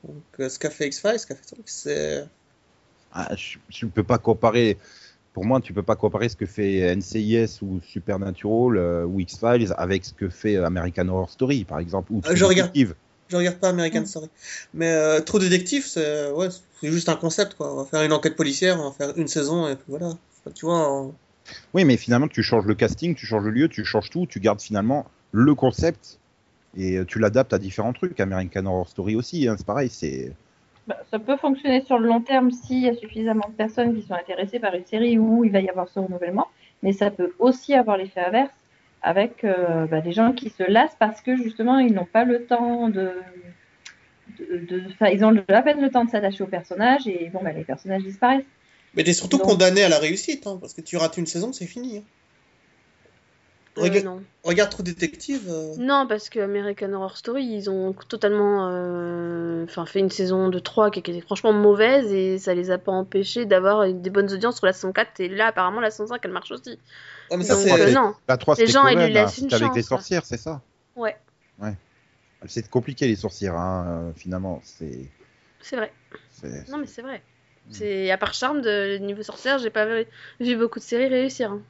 [0.04, 2.26] Donc, euh, ce qu'a fait X-Files, ce qu'a fait c'est.
[3.12, 4.78] Ah, je, je peux pas comparer.
[5.34, 9.74] Pour moi, tu peux pas comparer ce que fait NCIS ou Supernatural euh, ou X-Files
[9.78, 12.72] avec ce que fait American Horror Story, par exemple, ou je regarde-.
[13.30, 14.30] Je regarde pas American Story.
[14.74, 16.50] Mais euh, True Detective, c'est ouais,
[16.82, 17.74] c'est juste un concept, quoi.
[17.74, 20.08] On va faire une enquête policière, on va faire une saison, et puis voilà.
[20.08, 21.20] Enfin, tu vois, on-
[21.74, 24.40] Oui, mais finalement, tu changes le casting, tu changes le lieu, tu changes tout, tu
[24.40, 26.20] gardes finalement le concept
[26.78, 28.20] Et euh, tu l'adaptes à différents trucs.
[28.20, 29.90] American Horror Story aussi, hein, c'est pareil.
[29.90, 30.38] C'est
[30.88, 34.02] Bah, ça peut fonctionner sur le long terme s'il y a suffisamment de personnes qui
[34.06, 36.48] sont intéressées par une série où il va y avoir ce renouvellement,
[36.82, 38.52] mais ça peut aussi avoir l'effet inverse
[39.02, 42.46] avec euh, bah, des gens qui se lassent parce que justement ils n'ont pas le
[42.46, 43.14] temps de,
[44.40, 47.42] de, de- enfin, ils ont à peine le temps de s'attacher aux personnages et bon
[47.44, 48.44] bah, les personnages disparaissent.
[48.96, 49.44] Mais t'es surtout Non.
[49.46, 51.98] condamné à la réussite, hein, parce que tu rates une saison, c'est fini.
[51.98, 52.02] hein.
[53.78, 54.22] Euh, Rega- non.
[54.44, 55.48] Regarde True Detective.
[55.50, 60.50] euh, Non, parce que American Horror Story, ils ont totalement euh, enfin, fait une saison
[60.50, 64.32] de 3 qui était franchement mauvaise et ça les a pas empêchés d'avoir des bonnes
[64.34, 66.80] audiences sur la saison 4 et là apparemment la saison 5 elle marche aussi.
[67.32, 69.50] Ouais, mais ça, Donc euh, non, la 3 Les gens, ils lui laissent hein, une
[69.50, 70.62] c'était avec les chance, sorcières, c'est ça?
[70.96, 71.16] Ouais,
[72.48, 74.60] C'est compliqué les sorcières, hein, finalement.
[74.64, 75.06] C'est.
[75.62, 75.94] c'est vrai.
[76.32, 77.22] c'est- Non mais c'est vrai.
[77.68, 77.72] Hmm.
[77.74, 80.06] C'est à part Charme de niveau sorcière, j'ai pas vu,
[80.40, 81.52] vu beaucoup de séries réussir.
[81.52, 81.62] hein.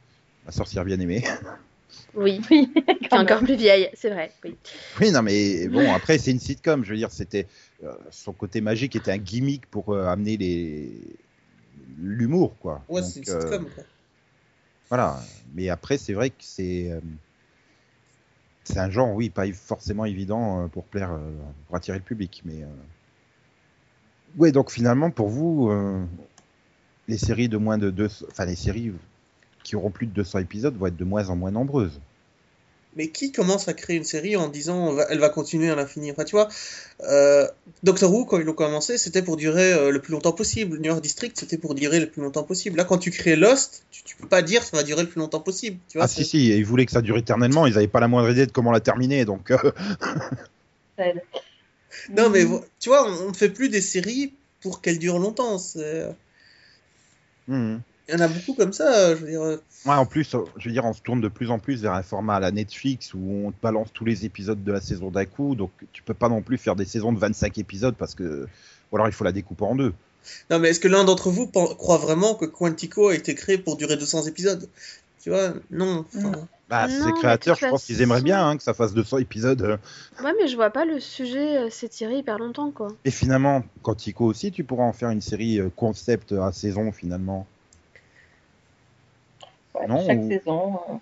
[0.45, 1.24] La sorcière bien aimée.
[2.16, 4.32] Oui, Oui, qui est encore plus vieille, c'est vrai.
[4.44, 4.56] Oui.
[5.00, 6.84] Oui, non, mais bon, après, c'est une sitcom.
[6.84, 7.48] Je veux dire, c'était.
[7.84, 11.02] euh, son côté magique était un gimmick pour euh, amener les.
[12.02, 12.82] l'humour, quoi.
[12.90, 13.84] Ouais, c'est une euh, sitcom, quoi.
[14.90, 15.20] Voilà.
[15.56, 16.92] Mais après, c'est vrai que c'est.
[16.92, 17.00] euh,
[18.64, 21.32] c'est un genre, oui, pas forcément évident euh, pour plaire, euh,
[21.68, 22.42] pour attirer le public.
[22.46, 22.64] Mais.
[22.64, 22.68] euh,
[24.38, 26.06] Ouais, donc finalement, pour vous, euh,
[27.08, 28.26] les séries de moins de 200.
[28.30, 28.92] Enfin, les séries
[29.64, 31.99] qui auront plus de 200 épisodes vont être de moins en moins nombreuses.
[32.95, 36.12] Mais qui commence à créer une série en disant va- elle va continuer à l'infini?
[36.12, 36.49] Enfin, tu vois,
[37.03, 37.47] euh,
[37.84, 40.78] Doctor Who, quand ils l'ont commencé, c'était pour durer euh, le plus longtemps possible.
[40.80, 42.78] New York District, c'était pour durer le plus longtemps possible.
[42.78, 45.20] Là, quand tu crées Lost, tu, tu peux pas dire ça va durer le plus
[45.20, 45.78] longtemps possible.
[45.88, 48.07] Tu vois, Ah, si, si, ils voulaient que ça dure éternellement, ils n'avaient pas la
[48.07, 49.51] moindre idée de comment la terminer, donc.
[49.51, 49.57] euh.
[52.16, 52.43] Non, mais
[52.80, 55.57] tu vois, on ne fait plus des séries pour qu'elles durent longtemps.
[55.60, 56.07] c'est-
[57.47, 57.82] mhm.
[58.12, 59.41] Il y en a beaucoup comme ça, je veux dire.
[59.43, 61.82] euh, Ouais, en plus, euh, je veux dire, on se tourne de plus en plus
[61.84, 64.82] vers un format à la Netflix où on te balance tous les épisodes de la
[64.82, 67.95] saison d'un coup, donc tu peux pas non plus faire des saisons de 25 épisodes
[67.95, 68.47] parce que.
[68.91, 69.93] Ou alors il faut la découper en deux.
[70.49, 73.78] Non, mais est-ce que l'un d'entre vous croit vraiment que Quantico a été créé pour
[73.78, 74.68] durer 200 épisodes?
[75.22, 76.05] Tu vois, non.
[76.16, 76.32] enfin.
[76.70, 79.62] Bah, Non, ces créateurs, je pense qu'ils aimeraient bien hein, que ça fasse 200 épisodes.
[79.62, 79.78] euh.
[80.24, 82.89] Ouais, mais je vois pas le sujet euh, s'étirer hyper longtemps quoi.
[83.05, 87.47] Et finalement, Quantico aussi, tu pourras en faire une série euh, concept à saison finalement.
[89.76, 90.76] Ouais, Non, chaque ou- saison.
[90.89, 90.93] euh,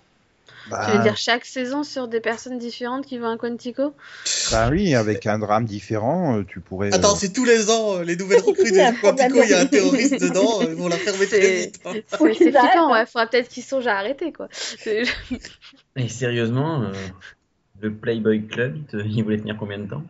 [0.68, 3.94] Bah, Tu veux dire chaque saison sur des personnes différentes qui vont à Quantico?
[4.50, 6.88] Bah oui, avec un drame différent, euh, tu pourrais.
[6.92, 9.60] euh, Attends, c'est tous les ans euh, les nouvelles recrues de Quantico, il y a
[9.60, 11.80] un terroriste dedans, euh, ils vont la fermer très C'est- vite.
[11.86, 11.92] hein.
[12.06, 13.06] C'est flippant, arrêtent, ouais.
[13.06, 14.48] Faudra peut-être qu'ils songent à arrêter quoi.
[15.96, 16.92] Et sérieusement, euh,
[17.80, 20.02] le Playboy Club, il, te- il voulait tenir combien de temps?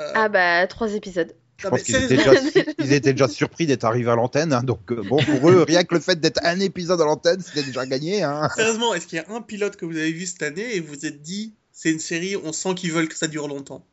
[0.00, 1.34] Euh, Ah bah trois épisodes.
[1.58, 4.52] Je non, pense qu'ils étaient, sérieusement, déjà, ils étaient déjà surpris d'être arrivés à l'antenne,
[4.52, 7.40] hein, donc euh, bon pour eux, rien que le fait d'être un épisode à l'antenne,
[7.40, 8.22] c'était déjà gagné.
[8.22, 8.48] Hein.
[8.54, 10.94] Sérieusement, est-ce qu'il y a un pilote que vous avez vu cette année et vous
[10.94, 13.84] vous êtes dit, c'est une série, on sent qu'ils veulent que ça dure longtemps?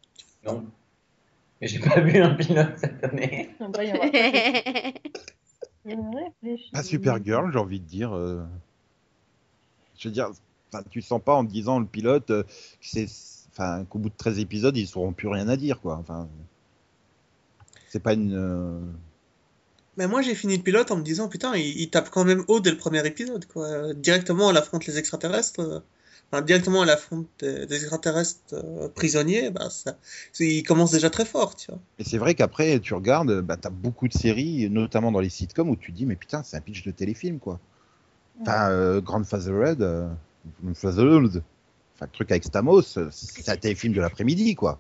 [0.46, 0.64] Non.
[1.60, 3.50] Mais j'ai pas vu un pilote cette année.
[6.74, 8.16] Pas Supergirl, j'ai envie de dire.
[8.16, 8.44] euh,
[9.98, 10.32] Je veux dire,
[10.90, 12.44] tu sens pas en te disant le pilote euh,
[12.82, 13.08] c'est,
[13.52, 15.98] enfin, qu'au bout de 13 épisodes, ils sauront plus rien à dire, quoi.
[15.98, 16.28] Enfin,
[17.90, 18.34] c'est pas une.
[18.36, 18.80] euh,
[19.98, 22.44] Mais moi, j'ai fini le pilote en me disant, putain, il, il tape quand même
[22.48, 23.94] haut dès le premier épisode, quoi.
[23.94, 25.60] Directement, elle affronte les extraterrestres.
[25.62, 25.80] euh,
[26.32, 29.52] Enfin, directement, elle affronte des, des extraterrestres euh, prisonniers.
[29.52, 29.96] Bah, ça,
[30.40, 31.80] il commence déjà très fort, tu vois.
[32.00, 35.70] Et c'est vrai qu'après, tu regardes, bah, t'as beaucoup de séries, notamment dans les sitcoms,
[35.70, 37.60] où tu te dis, mais putain, c'est un pitch de téléfilm, quoi.
[38.42, 40.10] Enfin, euh, Grandfather euh,
[40.64, 41.44] Grandfatherhood,
[41.96, 44.80] enfin, le truc avec Stamos, c'est un téléfilm de l'après-midi, quoi.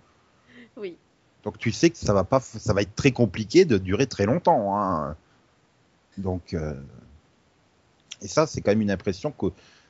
[0.75, 0.97] Oui.
[1.45, 4.25] Donc tu sais que ça va pas, ça va être très compliqué de durer très
[4.25, 4.77] longtemps.
[4.77, 5.15] hein.
[6.17, 6.73] Donc euh,
[8.21, 9.47] et ça c'est quand même une impression que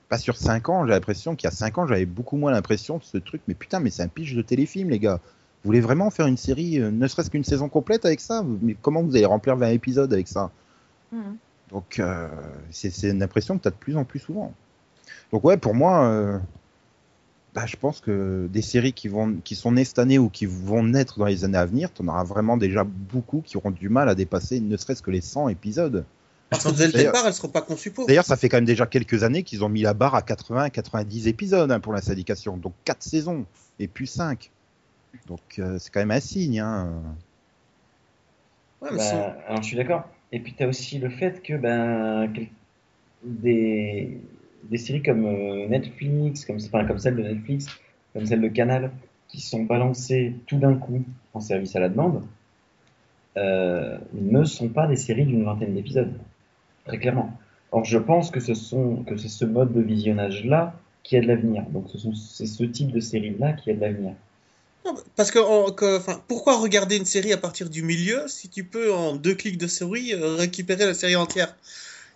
[0.09, 2.97] pas sur 5 ans, j'ai l'impression qu'il y a 5 ans j'avais beaucoup moins l'impression
[2.97, 3.41] de ce truc.
[3.47, 5.19] Mais putain, mais c'est un pitch de téléfilm les gars.
[5.63, 8.43] Vous voulez vraiment faire une série, euh, ne serait-ce qu'une saison complète avec ça?
[8.61, 10.51] Mais comment vous allez remplir 20 épisodes avec ça?
[11.11, 11.37] Mhm.
[11.71, 12.27] Donc euh,
[12.69, 14.53] c'est une impression que tu as de plus en plus souvent.
[15.31, 16.39] Donc ouais, pour moi,
[17.55, 20.45] bah, je pense que des séries qui, vont, qui sont nées cette année ou qui
[20.45, 23.71] vont naître dans les années à venir, tu en auras vraiment déjà beaucoup qui auront
[23.71, 26.03] du mal à dépasser ne serait-ce que les 100 épisodes.
[26.49, 28.07] Parce que dès le départ, elles seront pas conçues pour.
[28.07, 31.29] D'ailleurs, ça fait quand même déjà quelques années qu'ils ont mis la barre à 80-90
[31.29, 32.57] épisodes hein, pour la syndication.
[32.57, 33.45] Donc 4 saisons
[33.79, 34.51] et puis 5.
[35.27, 36.59] Donc euh, c'est quand même un signe.
[36.59, 37.01] Hein.
[38.81, 40.03] Ouais, mais Bah, alors je suis d'accord.
[40.33, 42.31] Et puis tu as aussi le fait que ben,
[43.23, 44.19] des,
[44.69, 47.67] des séries comme euh, Netflix, comme, celle de Netflix,
[48.13, 48.91] comme celle de Canal,
[49.27, 51.03] qui sont balancées tout d'un coup
[51.33, 52.23] en service à la demande,
[53.37, 56.13] euh, ne sont pas des séries d'une vingtaine d'épisodes,
[56.85, 57.37] très clairement.
[57.71, 61.63] Or, je pense que c'est ce mode de visionnage-là qui a de l'avenir.
[61.69, 64.13] Donc ce sont c'est ce type de série là qui a de l'avenir.
[65.15, 65.39] Parce que,
[66.27, 69.67] pourquoi regarder une série à partir du milieu si tu peux en deux clics de
[69.67, 71.55] souris euh, récupérer la série entière?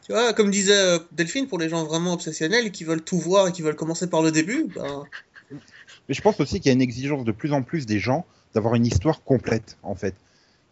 [0.10, 3.47] Tu vois, comme disait euh, Delphine, pour les gens vraiment obsessionnels qui veulent tout voir
[3.47, 5.03] et qui veulent commencer par le début, ben,
[5.51, 8.26] Mais je pense aussi qu'il y a une exigence de plus en plus des gens
[8.55, 10.16] d'avoir une histoire complète, en fait.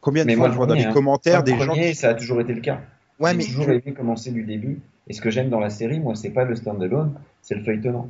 [0.02, 0.92] Combien de Mais fois moi, je vois dans le les hein.
[0.94, 1.94] commentaires des gens qui...
[1.94, 2.82] ça a toujours été le cas.
[3.20, 4.80] Ouais, J'ai mais toujours aimé commencer du début.
[5.08, 7.14] Et ce que j'aime dans la série, moi, c'est pas le standalone,
[7.44, 8.10] c'est le feuilletonnant.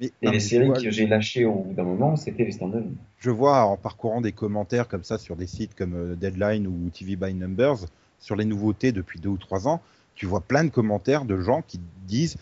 [0.00, 2.50] mais- Et non, les séries vois- que j'ai lâchées au bout d'un moment, c'était les
[2.50, 2.96] standalone.
[3.20, 6.90] je vois en parcourant des commentaires comme ça sur des sites comme euh, Deadline ou
[6.90, 7.86] TV by Numbers
[8.18, 9.80] sur les nouveautés depuis deux ou trois ans,
[10.16, 12.36] tu vois plein de commentaires de gens qui disent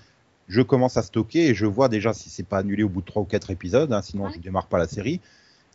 [0.48, 3.06] je commence à stocker et je vois déjà si c'est pas annulé au bout de
[3.06, 4.32] trois ou quatre épisodes, hein, sinon Ouais.
[4.34, 5.20] je démarre pas la série.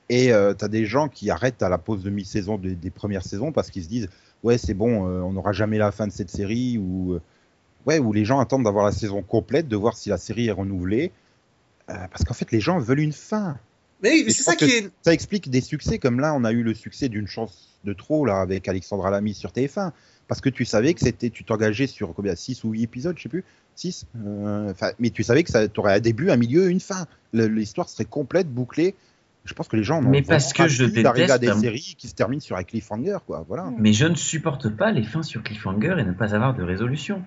[0.09, 2.89] Et euh, tu as des gens qui arrêtent à la pause de mi-saison des, des
[2.89, 4.09] premières saisons parce qu'ils se disent
[4.43, 7.21] ouais c'est bon, euh, on n'aura jamais la fin de cette série ou euh,
[7.85, 10.51] ouais où les gens attendent d'avoir la saison complète, de voir si la série est
[10.51, 11.11] renouvelée.
[11.89, 13.57] Euh, parce qu'en fait les gens veulent une fin.
[14.03, 14.89] mais oui, mais Et c'est ça qui est.
[15.03, 18.25] Ça explique des succès comme là, on a eu le succès d'une chance de trop
[18.25, 19.91] là avec Alexandra Lamy sur TF1
[20.29, 23.23] parce que tu savais que c'était, tu t'engageais sur combien 6 ou 8 épisodes, je
[23.23, 23.43] sais plus,
[23.75, 24.05] 6.
[24.99, 27.07] mais tu savais que ça aurait un début, un milieu, une fin.
[27.33, 28.95] L'histoire serait complète, bouclée.
[29.45, 32.07] Je pense que les gens Mais parce que je d'arriver à des déteste, séries qui
[32.07, 33.43] se terminent sur un cliffhanger, quoi.
[33.47, 33.71] Voilà.
[33.79, 37.23] Mais je ne supporte pas les fins sur cliffhanger et ne pas avoir de résolution.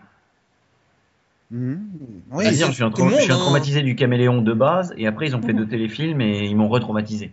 [1.51, 1.81] Mhm.
[2.31, 3.37] Oui, c'est je suis, un je suis hein.
[3.37, 6.69] traumatisé du caméléon de base, et après ils ont fait deux téléfilms et ils m'ont
[6.69, 7.33] retraumatisé.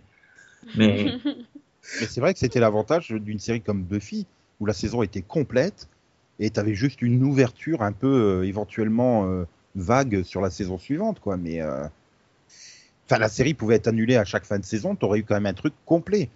[0.76, 1.14] Mais
[2.00, 4.26] Mais c'est vrai que c'était l'avantage d'une série comme Buffy,
[4.60, 5.88] où la saison était complète,
[6.38, 9.44] et tu avais juste une ouverture un peu euh, éventuellement euh,
[9.74, 11.36] vague sur la saison suivante, quoi.
[11.36, 11.84] Mais euh,
[13.06, 15.34] enfin, la série pouvait être annulée à chaque fin de saison, tu aurais eu quand
[15.34, 16.28] même un truc complet.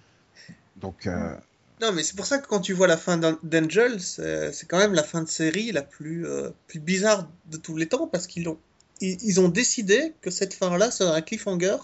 [0.76, 1.34] Donc, euh,
[1.80, 4.78] Non, mais c'est pour ça que quand tu vois la fin d'An- d'Angel, c'est quand
[4.78, 8.26] même la fin de série la plus, euh, plus bizarre de tous les temps parce
[8.26, 8.58] qu'ils ont,
[9.00, 11.76] ils, ils ont décidé que cette fin-là serait un cliffhanger,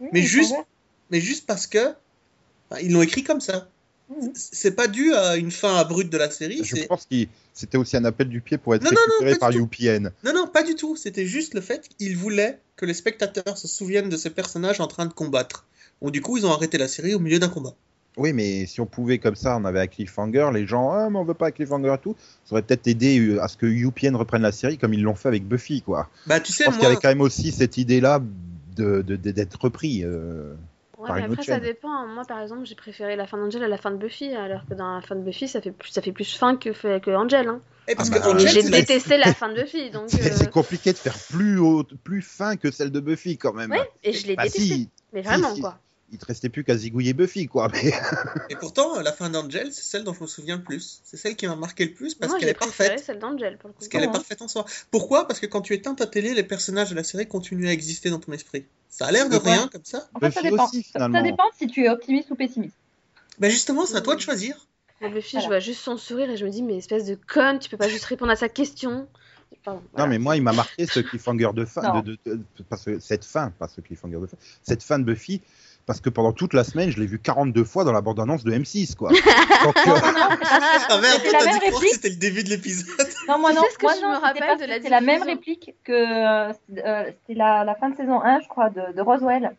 [0.00, 0.54] Oui, Mais juste-
[1.10, 1.94] mais juste parce que
[2.80, 3.68] ils l'ont écrit comme ça.
[4.34, 6.60] C'est pas dû à une fin abrupte de la série.
[6.64, 7.16] je pense que
[7.54, 9.56] c'était aussi un appel du pied pour être Non, non, non, récupéré pas par.
[9.56, 10.10] UPN.
[10.24, 10.96] Non, non, pas du tout.
[10.96, 14.86] C'était juste le fait qu'ils voulaient que les spectateurs se souviennent de ces personnages en
[14.86, 15.66] train de combattre.
[16.02, 17.74] Donc, du coup, ils ont arrêté la série au milieu d'un combat.
[18.18, 21.16] Oui, mais si on pouvait comme ça, on avait un cliffhanger, les gens, ah, mais
[21.18, 23.64] on veut pas un cliffhanger et tout, ça aurait peut-être aidé euh, à ce que
[23.64, 26.10] UPN reprenne la série comme ils l'ont fait avec Buffy, quoi.
[26.26, 28.20] Bah, tu Je sais, pense qu'il y avait quand même aussi cette idée-là
[28.76, 30.04] de, de- de- d'être repris.
[30.04, 30.52] euh.
[31.02, 31.62] Ouais, Par mais une après, autre ça chaîne.
[31.64, 32.06] dépend.
[32.06, 34.74] Moi, par exemple, j'ai préféré la fin d'Angel à la fin de Buffy, alors que
[34.74, 37.48] dans la fin de Buffy, ça fait plus, ça fait plus fin que, que Angel.
[37.48, 37.60] Hein.
[37.88, 40.04] eh, parce Ah que bah, Angel, j'ai la- détesté la fin de Buffy, donc.
[40.08, 43.52] C'est euh, c'est compliqué de faire plus haute, plus fin que celle de Buffy quand
[43.52, 43.72] même.
[43.72, 44.60] Ouais, et je l'ai Bah, détesté.
[44.74, 45.60] si, Mais si, vraiment, si.
[45.60, 45.78] quoi.
[46.12, 47.68] Il te restait plus qu'à zigouiller Buffy, quoi.
[47.72, 47.92] Mais
[48.50, 51.00] Et pourtant, la fin d'Angel, c'est celle dont je me souviens le plus.
[51.04, 52.98] C'est celle qui m'a marqué le plus parce qu'elle est parfaite.
[53.04, 53.78] celle d'Angel, pour le coup.
[53.80, 54.64] Parce qu'elle est parfaite en soi.
[54.90, 55.26] Pourquoi?
[55.26, 58.10] Parce que quand tu éteins ta télé, les personnages de la série continuent à exister
[58.10, 58.66] dans ton esprit.
[58.88, 60.06] Ça a l'air de rien comme ça.
[60.14, 60.66] En fait, ça dépend.
[60.66, 61.18] aussi, Ça- finalement.
[61.18, 62.76] ça dépend si tu es optimiste ou pessimiste.
[63.38, 64.66] Ben justement, c'est à toi de choisir.
[65.00, 65.44] Moi, Buffy, Voilà.
[65.44, 67.78] je vois juste son sourire et je me dis, mais espèce de conne, tu peux
[67.78, 69.08] pas juste répondre à sa question.
[69.64, 72.98] Pardon, non, mais moi, il m'a marqué ce cliffhanger de fin, de- de- parce que
[72.98, 75.40] cette fin, pas ce cliffhanger de fin, cette fin de Buffy,
[75.86, 78.52] parce que pendant toute la semaine, je l'ai vu 42 fois dans la bande-annonce de
[78.52, 79.10] M6, quoi.
[79.64, 79.90] Donc, euh,
[80.88, 83.08] Ah merde, C'était toi, la t'as que le début de l'épisode.
[83.28, 83.62] Non, moi non.
[83.70, 85.92] ce que moi, je non, me c'était rappelle de la C'est la même réplique que
[85.92, 86.52] euh,
[86.84, 89.56] euh, c'était la, la fin de saison 1, je crois, de, de Roswell.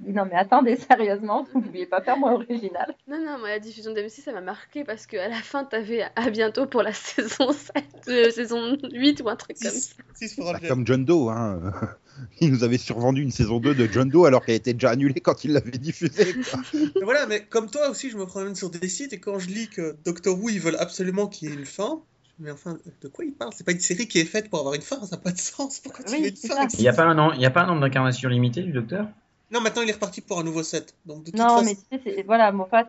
[0.00, 2.94] Il dit non, mais attendez, sérieusement, vous ne pouviez pas faire moins original.
[3.08, 6.30] Non, non, moi, la diffusion d'M6, ça m'a marqué parce qu'à la fin, t'avais à
[6.30, 9.94] bientôt pour la saison 7, euh, saison 8 ou un truc comme ça.
[10.14, 11.60] 6 6 pour bah, comme John Doe, hein.
[12.40, 15.20] Il nous avait survendu une saison 2 de John Doe alors qu'elle était déjà annulée
[15.20, 16.34] quand il l'avait diffusée.
[17.02, 19.68] voilà, mais comme toi aussi, je me promène sur des sites et quand je lis
[19.68, 22.02] que Doctor Who, ils veulent absolument qu'il y ait une fin.
[22.38, 23.52] Mais enfin, de quoi ils parlent?
[23.54, 25.38] C'est pas une série qui est faite pour avoir une fin, ça n'a pas de
[25.38, 25.80] sens.
[25.80, 26.66] Pourquoi tu Oui, ça.
[26.72, 28.72] il n'y a pas un an, il y a pas un nombre d'incarnations limité du
[28.72, 29.06] docteur?
[29.52, 30.94] Non, maintenant il est reparti pour un nouveau set.
[31.06, 31.80] Donc de toute Non, façon, mais tu
[32.10, 32.84] sais, c'est- voilà, Moffat,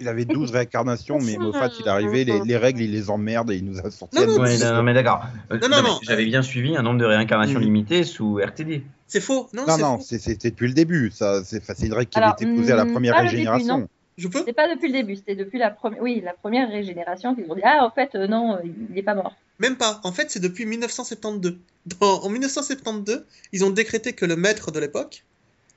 [0.00, 3.50] Il avait 12 réincarnations, mais Moffat, il est arrivé, les, les règles, il les emmerde
[3.50, 5.22] et il nous a sorti Non, non, Ouais, non, mais d'accord.
[5.50, 5.98] Euh, Non, non, mais non.
[6.02, 7.64] J'avais bien suivi un nombre de réincarnations Mm.
[7.64, 8.82] limité sous RTD.
[9.06, 9.48] c'est faux.
[9.52, 11.10] Non, Non, c'est non, c'était depuis le début.
[11.10, 13.14] Ça, c'est enfin, c'est une règle qui Alors, avait été posée à la hum, première
[13.16, 13.78] début, régénération.
[13.80, 13.88] non.
[14.16, 17.34] Je peux c'est pas depuis le début, c'était depuis la, première oui, la première régénération
[17.34, 19.34] qu'ils ont dit Ah, en fait, euh, non, il n'est pas mort.
[19.58, 20.00] Même pas.
[20.04, 21.58] En fait, c'est depuis 1972.
[22.00, 25.24] Dans- en 1972, ils ont décrété que le maître de l'époque,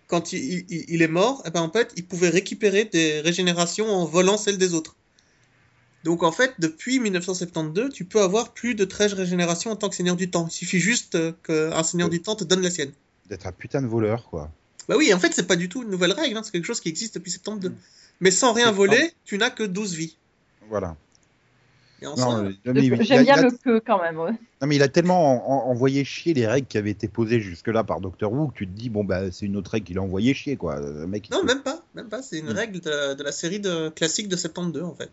[0.08, 3.88] quand il, il- il est mort, eh ben, en fait, il pouvait récupérer des régénérations
[3.90, 4.96] en volant celles des autres.
[6.04, 9.96] Donc en fait, depuis 1972, tu peux avoir plus de 13 régénérations en tant que
[9.96, 10.46] seigneur du temps.
[10.48, 12.92] Il suffit juste euh, qu'un seigneur du temps te donne la sienne.
[13.28, 14.52] D'être un putain de voleur, quoi.
[14.88, 16.80] Bah oui, en fait, c'est pas du tout une nouvelle règle, hein, c'est quelque chose
[16.80, 17.72] qui existe depuis 72.
[18.20, 20.16] Mais sans rien voler, tu n'as que 12 vies.
[20.70, 20.96] Voilà.
[22.02, 24.20] J'aime bien le que quand même.
[24.20, 24.32] ouais.
[24.62, 27.40] non, mais il a tellement en- en- envoyé chier les règles qui avaient été posées
[27.40, 29.98] jusque-là par Doctor Who que tu te dis, bon, bah, c'est une autre règle qu'il
[29.98, 30.80] a envoyé chier, quoi.
[30.80, 32.22] Le mec, Non, se- même pas, même pas.
[32.22, 32.56] C'est une Hmm.
[32.56, 35.10] règle de, de la série de classique de 72 en fait.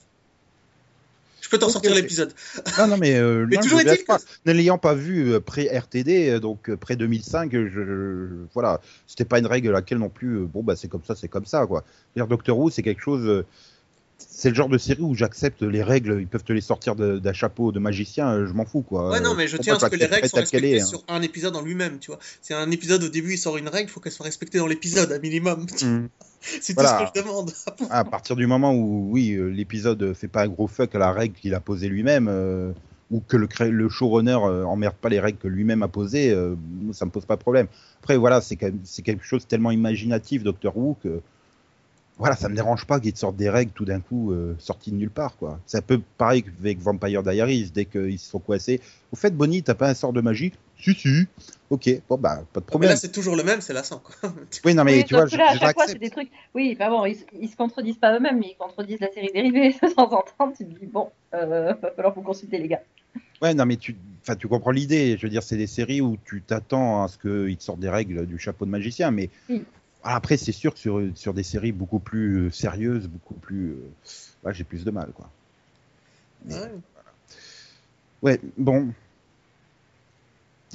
[1.40, 2.32] Je peux t'en sortir l'épisode.
[2.78, 6.40] Non, non, mais, euh, Mais non, toujours est-il que- l'ayant pas vu euh, pré-RTD, euh,
[6.40, 10.62] donc euh, pré-2005, je, je- voilà, c'était pas une règle à laquelle non plus, bon,
[10.62, 11.84] bah, c'est comme ça, c'est comme ça, quoi.
[12.14, 13.44] C'est-à-dire, Doctor Who, c'est quelque chose,
[14.30, 17.32] c'est le genre de série où j'accepte les règles, ils peuvent te les sortir d'un
[17.32, 19.10] chapeau de magicien, euh, je m'en fous, quoi.
[19.10, 20.86] Ouais, non, mais je tiens à ce que les règles soient respectées hein.
[20.86, 22.18] sur un épisode en lui-même, tu vois.
[22.40, 24.66] Si un épisode au début il sort une règle, il faut qu'elle soit respectée dans
[24.66, 25.66] l'épisode, à minimum.
[25.82, 26.06] Mm.
[26.40, 26.90] C'est Voilà.
[26.90, 27.52] tout ce que je demande.
[27.90, 31.12] À partir du moment où, oui, euh, l'épisode fait pas un gros fuck à la
[31.12, 32.72] règle qu'il a posée lui-même, euh,
[33.12, 36.54] ou que le, showrunner euh, emmerde pas les règles que lui-même a posées, euh,
[36.92, 37.66] ça me pose pas de problème.
[38.00, 41.20] Après, voilà, c'est c'est quelque chose de tellement imaginatif, Doctor Who, que
[42.18, 44.90] voilà, ça me dérange pas qu'il te sorte des règles tout d'un coup euh, sorties
[44.92, 45.58] de nulle part, quoi.
[45.66, 48.80] C'est un peu pareil avec Vampire Diaries, dès qu'ils se sont coincés.
[49.12, 50.52] Au fait, Bonnie, t'as pas un sort de magie?
[50.78, 51.26] Si, si.
[51.70, 52.90] Ok, bon, bah, pas de Mais problème.
[52.90, 54.32] là, c'est toujours le même, c'est lassant, quoi.
[54.64, 56.30] Oui, non, mais Oui, tu vois, je, là, à je chaque fois, c'est des trucs.
[56.54, 59.30] Oui, bah bon, ils, se- ils se contredisent pas eux-mêmes, mais ils contredisent la série
[59.32, 60.52] dérivée de temps en temps.
[60.56, 62.82] Tu te dis, bon, euh, va falloir vous consulter, les gars.
[63.40, 65.16] Ouais, non, mais tu, enfin, tu comprends l'idée.
[65.16, 67.88] Je veux dire, c'est des séries où tu t'attends à ce qu'ils te sortent des
[67.90, 69.64] règles du chapeau de magicien, mais Oui.
[70.02, 73.70] Voilà, après, c'est sûr que sur, sur des séries beaucoup plus euh, sérieuses, beaucoup plus.
[73.72, 73.90] euh,
[74.44, 75.30] ouais, j'ai plus de mal, quoi.
[76.44, 76.70] Mais- Ouais.
[78.22, 78.92] Ouais, bon.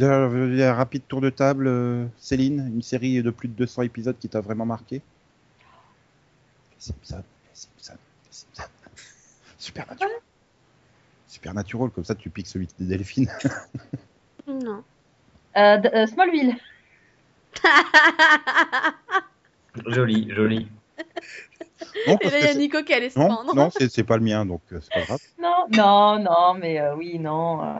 [0.01, 4.30] Euh, Un rapide tour de table, Céline, une série de plus de 200 épisodes qui
[4.30, 4.95] t'a vraiment marqué?
[4.97, 7.93] Les Simpsons, les Simpsons,
[8.25, 8.69] les Simpsons.
[9.57, 10.11] Supernatural.
[11.28, 13.30] Supernatural, comme ça tu piques celui de Delphine.
[14.47, 14.82] Non.
[15.57, 16.55] Euh, euh, Smallville.
[19.87, 20.67] Joli, joli.
[22.07, 23.55] Non, Et là, il y a Nico qui allait se non, prendre.
[23.55, 25.19] non, c'est c'est pas le mien, donc euh, c'est pas grave.
[25.39, 27.63] Non, non, non, mais euh, oui, non.
[27.63, 27.75] euh,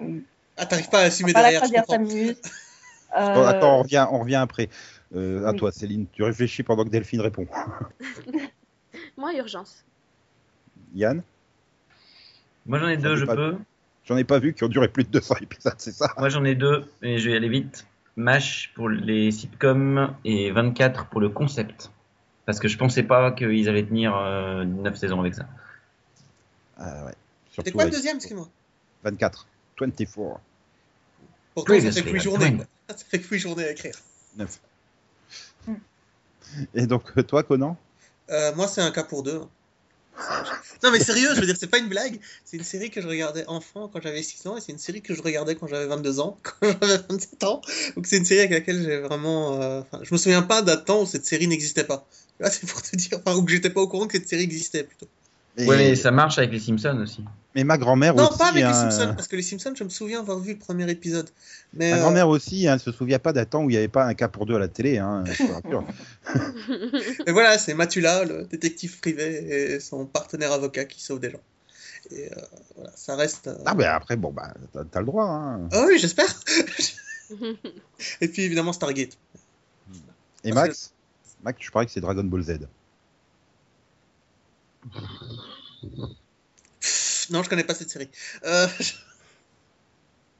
[0.00, 0.24] oui.
[0.56, 1.84] Ah, t'arrives pas à assumer Pas la derrière.
[1.88, 2.34] Bon,
[3.14, 4.70] Euh, attends, on revient, on revient après.
[5.14, 5.58] Euh, à oui.
[5.58, 7.46] toi, Céline, tu réfléchis pendant que Delphine répond.
[9.18, 9.84] Moi, urgence.
[10.94, 11.22] Yann,
[12.64, 13.58] Moi j'en ai deux, je pas- peux.
[14.06, 16.14] j'en ai pas vu qui ont duré plus de 200 épisodes, c'est ça?
[16.18, 17.86] Moi j'en ai deux, et je vais aller vite.
[18.16, 21.90] MASH pour les sitcoms et 24 pour le concept.
[22.44, 25.46] Parce que je pensais pas qu'ils allaient tenir euh, 9 saisons avec ça.
[26.78, 27.14] Ah ouais.
[27.54, 28.48] C'était quoi le deuxième, excuse-moi?
[29.04, 29.46] 24.
[29.80, 30.40] 24.
[31.54, 32.58] Pourtant, ça fait que 8 on journées.
[32.88, 33.94] Ça fait que 8 journées à écrire.
[34.36, 34.60] 9.
[35.66, 35.74] Hmm.
[36.74, 37.76] Et donc, euh, toi, Conan?
[38.30, 39.42] Euh, moi, c'est un cas pour deux.
[40.82, 42.18] Non, mais sérieux, je veux dire, c'est pas une blague.
[42.44, 45.00] C'est une série que je regardais enfant quand j'avais 6 ans et c'est une série
[45.02, 47.60] que je regardais quand j'avais 22 ans, quand j'avais 27 ans.
[47.96, 49.60] Donc, c'est une série avec laquelle j'ai vraiment.
[49.60, 52.06] euh, je me souviens pas d'un temps où cette série n'existait pas.
[52.40, 54.42] Là, c'est pour te dire, enfin, ou que j'étais pas au courant que cette série
[54.42, 55.06] existait plutôt.
[55.58, 57.22] Et- Ouais, mais ça marche avec les Simpsons aussi.
[57.54, 58.38] Mais ma grand-mère Non, aussi.
[58.38, 60.58] pas avec les hein, Simpsons, parce que les Simpsons, je me souviens avoir vu le
[60.58, 61.28] premier épisode.
[61.74, 63.76] Mais Ma euh, grand-mère aussi, hein, elle se souvient pas d'un temps où il n'y
[63.76, 64.96] avait pas un cas pour deux à la télé.
[64.96, 65.24] Hein.
[67.26, 71.40] Et voilà, c'est Matula, le détective privé, et son partenaire avocat qui sauve des gens.
[72.10, 72.36] Et euh,
[72.76, 73.48] voilà, ça reste.
[73.48, 74.54] euh, ah, ben après, bon, bah,
[74.90, 75.26] t'as le droit.
[75.26, 75.68] Hein.
[75.72, 76.32] Ah oui, j'espère.
[78.20, 79.18] et puis évidemment Stargate.
[80.44, 80.92] Et Parce Max?
[81.44, 82.58] Max, je parie que c'est Dragon Ball Z.
[86.80, 88.10] Pff, non, je connais pas cette série.
[88.44, 88.66] Euh,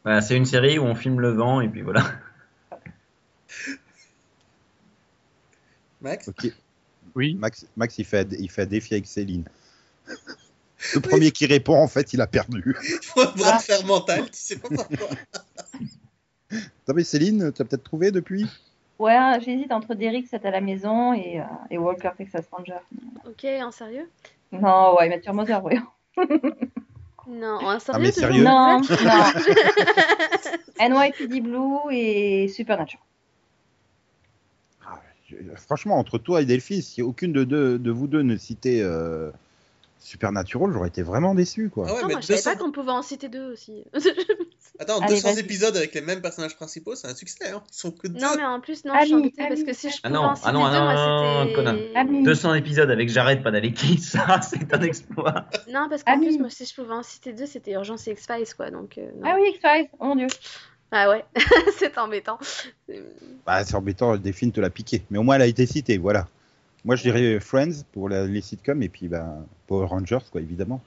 [0.04, 2.04] Voilà, c'est une série où on filme le vent et puis voilà.
[6.00, 6.28] Max.
[7.14, 7.34] Oui.
[7.36, 9.44] Max, Max il, fait, un- il fait un défi avec Céline.
[10.94, 12.76] Le premier qui répond, en fait, il a perdu.
[12.82, 15.08] Il faut un bras de fer mental, tu sais pas pourquoi.
[16.84, 18.46] T'as mais Céline, tu as peut-être trouvé depuis?
[19.02, 22.76] Ouais, j'hésite entre Derrick, c'est à la maison, et, euh, et Walker, Texas Ranger.
[23.26, 24.08] ok, en sérieux?
[24.52, 25.74] Non, ouais, Mathieu Moser, oui.
[27.26, 28.44] Non, en sérieux, Ah, sérieux?
[28.44, 28.80] Non,
[30.80, 30.88] non.
[31.00, 33.04] NYPD Blue et Supernatural.
[34.86, 35.00] Ah,
[35.56, 39.30] Franchement, entre toi et Delphi, si aucune de, deux, de vous deux ne citait euh,
[39.98, 41.70] Supernatural, j'aurais été vraiment déçu.
[41.70, 41.86] Quoi.
[41.88, 42.50] Ah ouais, Non, mais moi, je savais 200...
[42.52, 43.84] pas qu'on pouvait en citer deux aussi.
[44.78, 45.40] Attends, Allez, 200 vas-y.
[45.40, 47.50] épisodes avec les mêmes personnages principaux, c'est un succès.
[47.50, 47.62] Hein.
[47.70, 48.18] Ils sont que deux.
[48.18, 50.64] non, mais en plus, non, je suis parce que si je Ah non, ah non,
[50.64, 50.70] ah
[51.54, 52.00] deux, non, moi.
[52.00, 52.22] Ali.
[52.24, 55.44] 200 épisodes avec Jared Padalecki, ça c'est un exploit.
[55.68, 58.54] Non, parce qu'en plus, moi, si je pouvais en citer deux, c'était Urgence et X-Files,
[58.56, 58.96] quoi, donc...
[58.98, 59.22] euh, non.
[59.26, 60.26] Ah oui, X-Files, oh mon dieu.
[60.90, 61.24] Ah ouais,
[61.78, 62.38] c'est embêtant.
[62.90, 63.02] Euh,
[63.46, 65.02] Bah, c'est embêtant, Delphine te l'a piqué.
[65.10, 66.28] Mais au moins, elle a été citée, voilà.
[66.84, 69.26] Moi, je dirais Friends pour la- les sitcoms et puis bah,
[69.66, 70.80] Power Rangers, quoi, évidemment.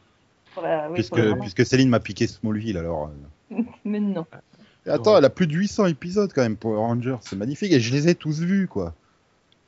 [0.58, 0.64] Oui,
[0.94, 3.06] puisque, puisque Céline m'a piqué Smallville, alors.
[3.06, 3.10] euh.
[3.86, 4.26] Mais non.
[4.86, 7.18] Et Attends, elle a plus de 800 épisodes quand même, Power Rangers.
[7.22, 8.94] C'est magnifique et je les ai tous vus, quoi.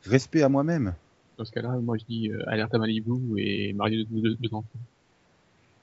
[0.03, 0.93] Respect à moi-même.
[1.37, 4.49] Dans ce cas-là, moi je dis euh, Alerte à Malibu et Mario de, de, de
[4.53, 4.79] enfants.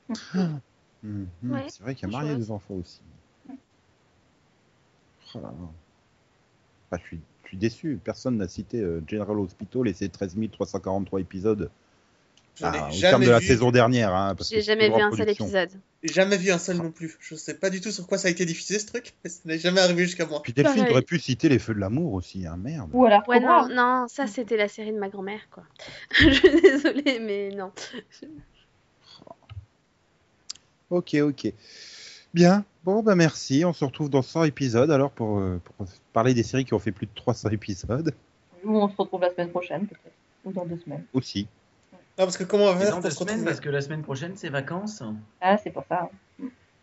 [1.04, 1.26] Mhm.
[1.44, 3.02] Ouais, c'est vrai qu'il y a marié des enfants aussi.
[5.34, 5.40] Oh.
[6.90, 8.00] Ah, je, suis, je suis déçu.
[8.02, 11.70] Personne n'a cité euh, General Hospital et ses 13 343 épisodes.
[12.60, 14.14] Ai Ah, au terme jamais de la vu, saison dernière.
[14.14, 15.70] Hein, J'ai jamais vu un seul épisode.
[16.04, 17.16] jamais vu un seul non plus.
[17.20, 19.40] Je sais pas du tout sur quoi ça a été diffusé ce truc, mais ça
[19.44, 20.40] n'est jamais arrivé jusqu'à moi.
[20.42, 20.92] Puis Delphine Pareil.
[20.92, 22.46] aurait pu citer Les Feux de l'amour aussi.
[22.46, 22.90] Hein, merde.
[22.92, 25.64] Ou alors, Ouais, non, non, ça c'était la série de ma grand-mère, quoi.
[26.18, 27.72] Je suis désolée, mais non.
[30.90, 31.52] Ok, ok.
[32.34, 32.64] Bien.
[32.84, 33.64] Bon, bah merci.
[33.64, 36.78] On se retrouve dans 100 épisodes alors pour, euh, pour parler des séries qui ont
[36.78, 38.14] fait plus de 300 épisodes
[38.64, 40.14] Ou on se retrouve la semaine prochaine, peut-être.
[40.44, 41.04] Ou dans deux semaines.
[41.14, 41.46] aussi.
[42.16, 43.80] Ah, parce que comment on va faire dans pour deux se semaines, parce que la
[43.80, 45.02] semaine prochaine, c'est vacances.
[45.40, 46.08] Ah, c'est pour ça.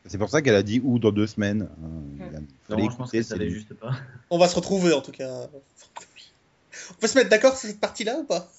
[0.08, 1.70] C'est pour ça qu'elle a dit ou dans deux semaines.
[1.84, 3.74] Euh, il y a- fallait Non, je pense écouter, que ça c'est l'est les- juste
[3.76, 3.92] pas.
[4.30, 5.48] On va se retrouver en tout cas.
[6.90, 8.50] On peut se mettre d'accord sur cette partie-là ou pas?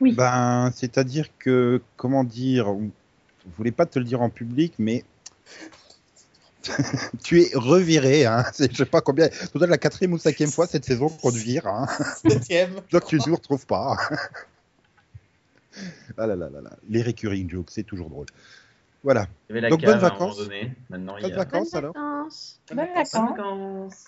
[0.00, 0.12] Oui.
[0.14, 2.66] Ben, c'est-à-dire que, comment dire,
[3.46, 5.04] je voulais pas te le dire en public, mais
[7.22, 8.24] tu es reviré.
[8.26, 8.44] Hein.
[8.52, 11.36] C'est- Je sais pas combien, peut-être la quatrième ou cinquième fois cette saison qu'on te
[11.36, 11.66] vire.
[11.66, 11.86] Hein.
[12.22, 12.80] Septième.
[12.90, 13.96] Donc tu ne nous retrouves pas.
[16.18, 18.26] Ah là là là là, les recurring jokes, c'est toujours drôle.
[19.02, 19.26] Voilà.
[19.48, 20.38] Il y avait la Donc, cave bonnes vacances.
[20.38, 20.72] donné.
[20.88, 21.38] Maintenant, il Pas y de a...
[21.38, 22.60] vacances Bonnes alors vacances.
[22.68, 24.04] Bonnes Bonnes vacances.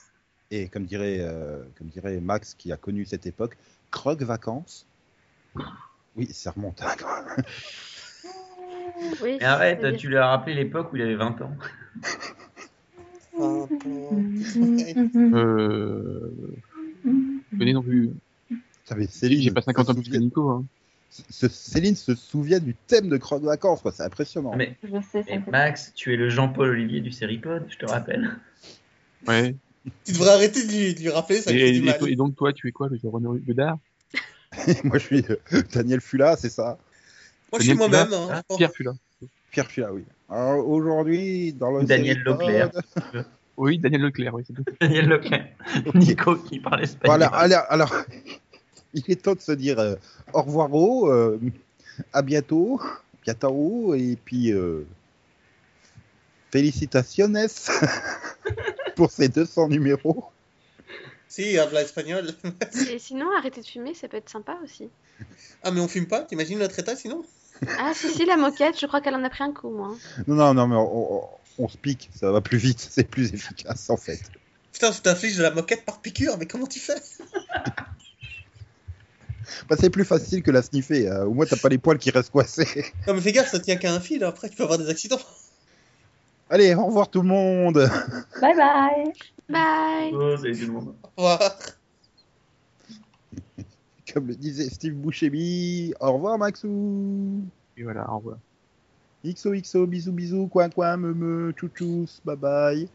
[0.51, 3.57] Et comme dirait, euh, comme dirait Max qui a connu cette époque,
[3.91, 4.87] croque vacances.
[6.17, 6.83] Oui, ça remonte.
[6.83, 7.45] hein, quand même.
[9.23, 11.57] Oui, Mais arrête, tu lui as rappelé l'époque où il avait 20 ans.
[13.39, 13.67] Euh...
[17.53, 18.13] Venez non plus.
[19.21, 20.49] J'ai pas 50 ans plus que Nico.
[20.51, 20.65] Hein.
[21.31, 23.93] Ce- Céline se souvient du thème de croque vacances, quoi.
[23.93, 24.55] C'est impressionnant.
[24.57, 28.31] Mais, Je sais, mais Max, tu es le Jean-Paul Olivier du Seripod, je te rappelle.
[29.27, 29.55] Ouais.
[30.05, 31.97] Tu devrais arrêter de lui, de lui rappeler, ça Et, fait du et- mal.
[32.09, 33.79] et donc, toi, tu es quoi, le Renaud Godard?
[34.85, 36.79] Moi, je suis euh, Daniel Fula, c'est ça.
[37.53, 38.13] Moi, je suis Daniel moi-même.
[38.13, 38.57] Hein, Ah, je pense.
[38.59, 38.93] Pierre Fula.
[39.51, 40.05] Pierre Fula, oui.
[40.29, 43.25] Alors, aujourd'hui, dans le Daniel Seripod- Leclerc.
[43.57, 44.65] Oui, Daniel Leclerc, oui, c'est tout.
[44.81, 45.47] Daniel Leclerc.
[45.95, 47.17] Nico qui parle espagnol.
[47.19, 47.95] Voilà, alors, alors,
[49.07, 49.95] il est temps de se dire euh,
[50.33, 50.71] au revoir,
[51.09, 51.39] euh,
[52.13, 52.81] à bientôt,
[53.23, 54.87] bientôt, et puis euh,
[56.51, 57.47] félicitaciones
[58.97, 60.25] pour ces 200 numéros.
[61.29, 62.31] Si, habla espagnol.
[62.91, 64.89] Et sinon, arrêter de fumer, ça peut être sympa aussi.
[65.63, 66.23] Ah, mais on fume pas?
[66.23, 67.25] T'imagines notre état sinon?
[67.79, 69.97] Ah, si, si, la moquette, je crois qu'elle en a pris un coup, moi.
[70.27, 71.29] Non, non, non, mais on, on-
[71.59, 74.21] on se pique, ça va plus vite, c'est plus efficace en fait.
[74.73, 77.01] Putain, tu t'infliges de la moquette par piqûre, mais comment tu fais?
[79.69, 81.25] Bah, c'est plus facile que la sniffer, hein.
[81.25, 82.67] au moins t'as pas les poils qui restent coincés.
[83.07, 85.21] Non, mais fais gaffe, ça tient qu'à un fil, après tu peux avoir des accidents.
[86.51, 87.75] Allez, au revoir tout le monde
[88.41, 89.13] Bye bye.
[89.49, 90.95] Bye Oh, salut tout le monde.
[91.03, 91.57] Au revoir.
[94.13, 97.43] Comme le disait Steve Buscemi, au revoir Maxou
[97.77, 98.39] Et voilà, au revoir.
[99.25, 102.89] XOXO, bisous bisous, coin coin, me me, chouchous, bye bye.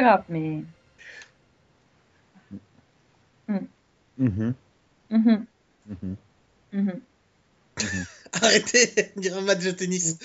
[0.00, 0.24] Pas grave.
[0.30, 0.64] mais.
[3.48, 4.54] Mhm,
[5.10, 5.46] Mhm,
[5.86, 6.16] mhm,
[6.72, 7.00] mhm,
[8.32, 10.16] Arrêtez de dire un match de tennis.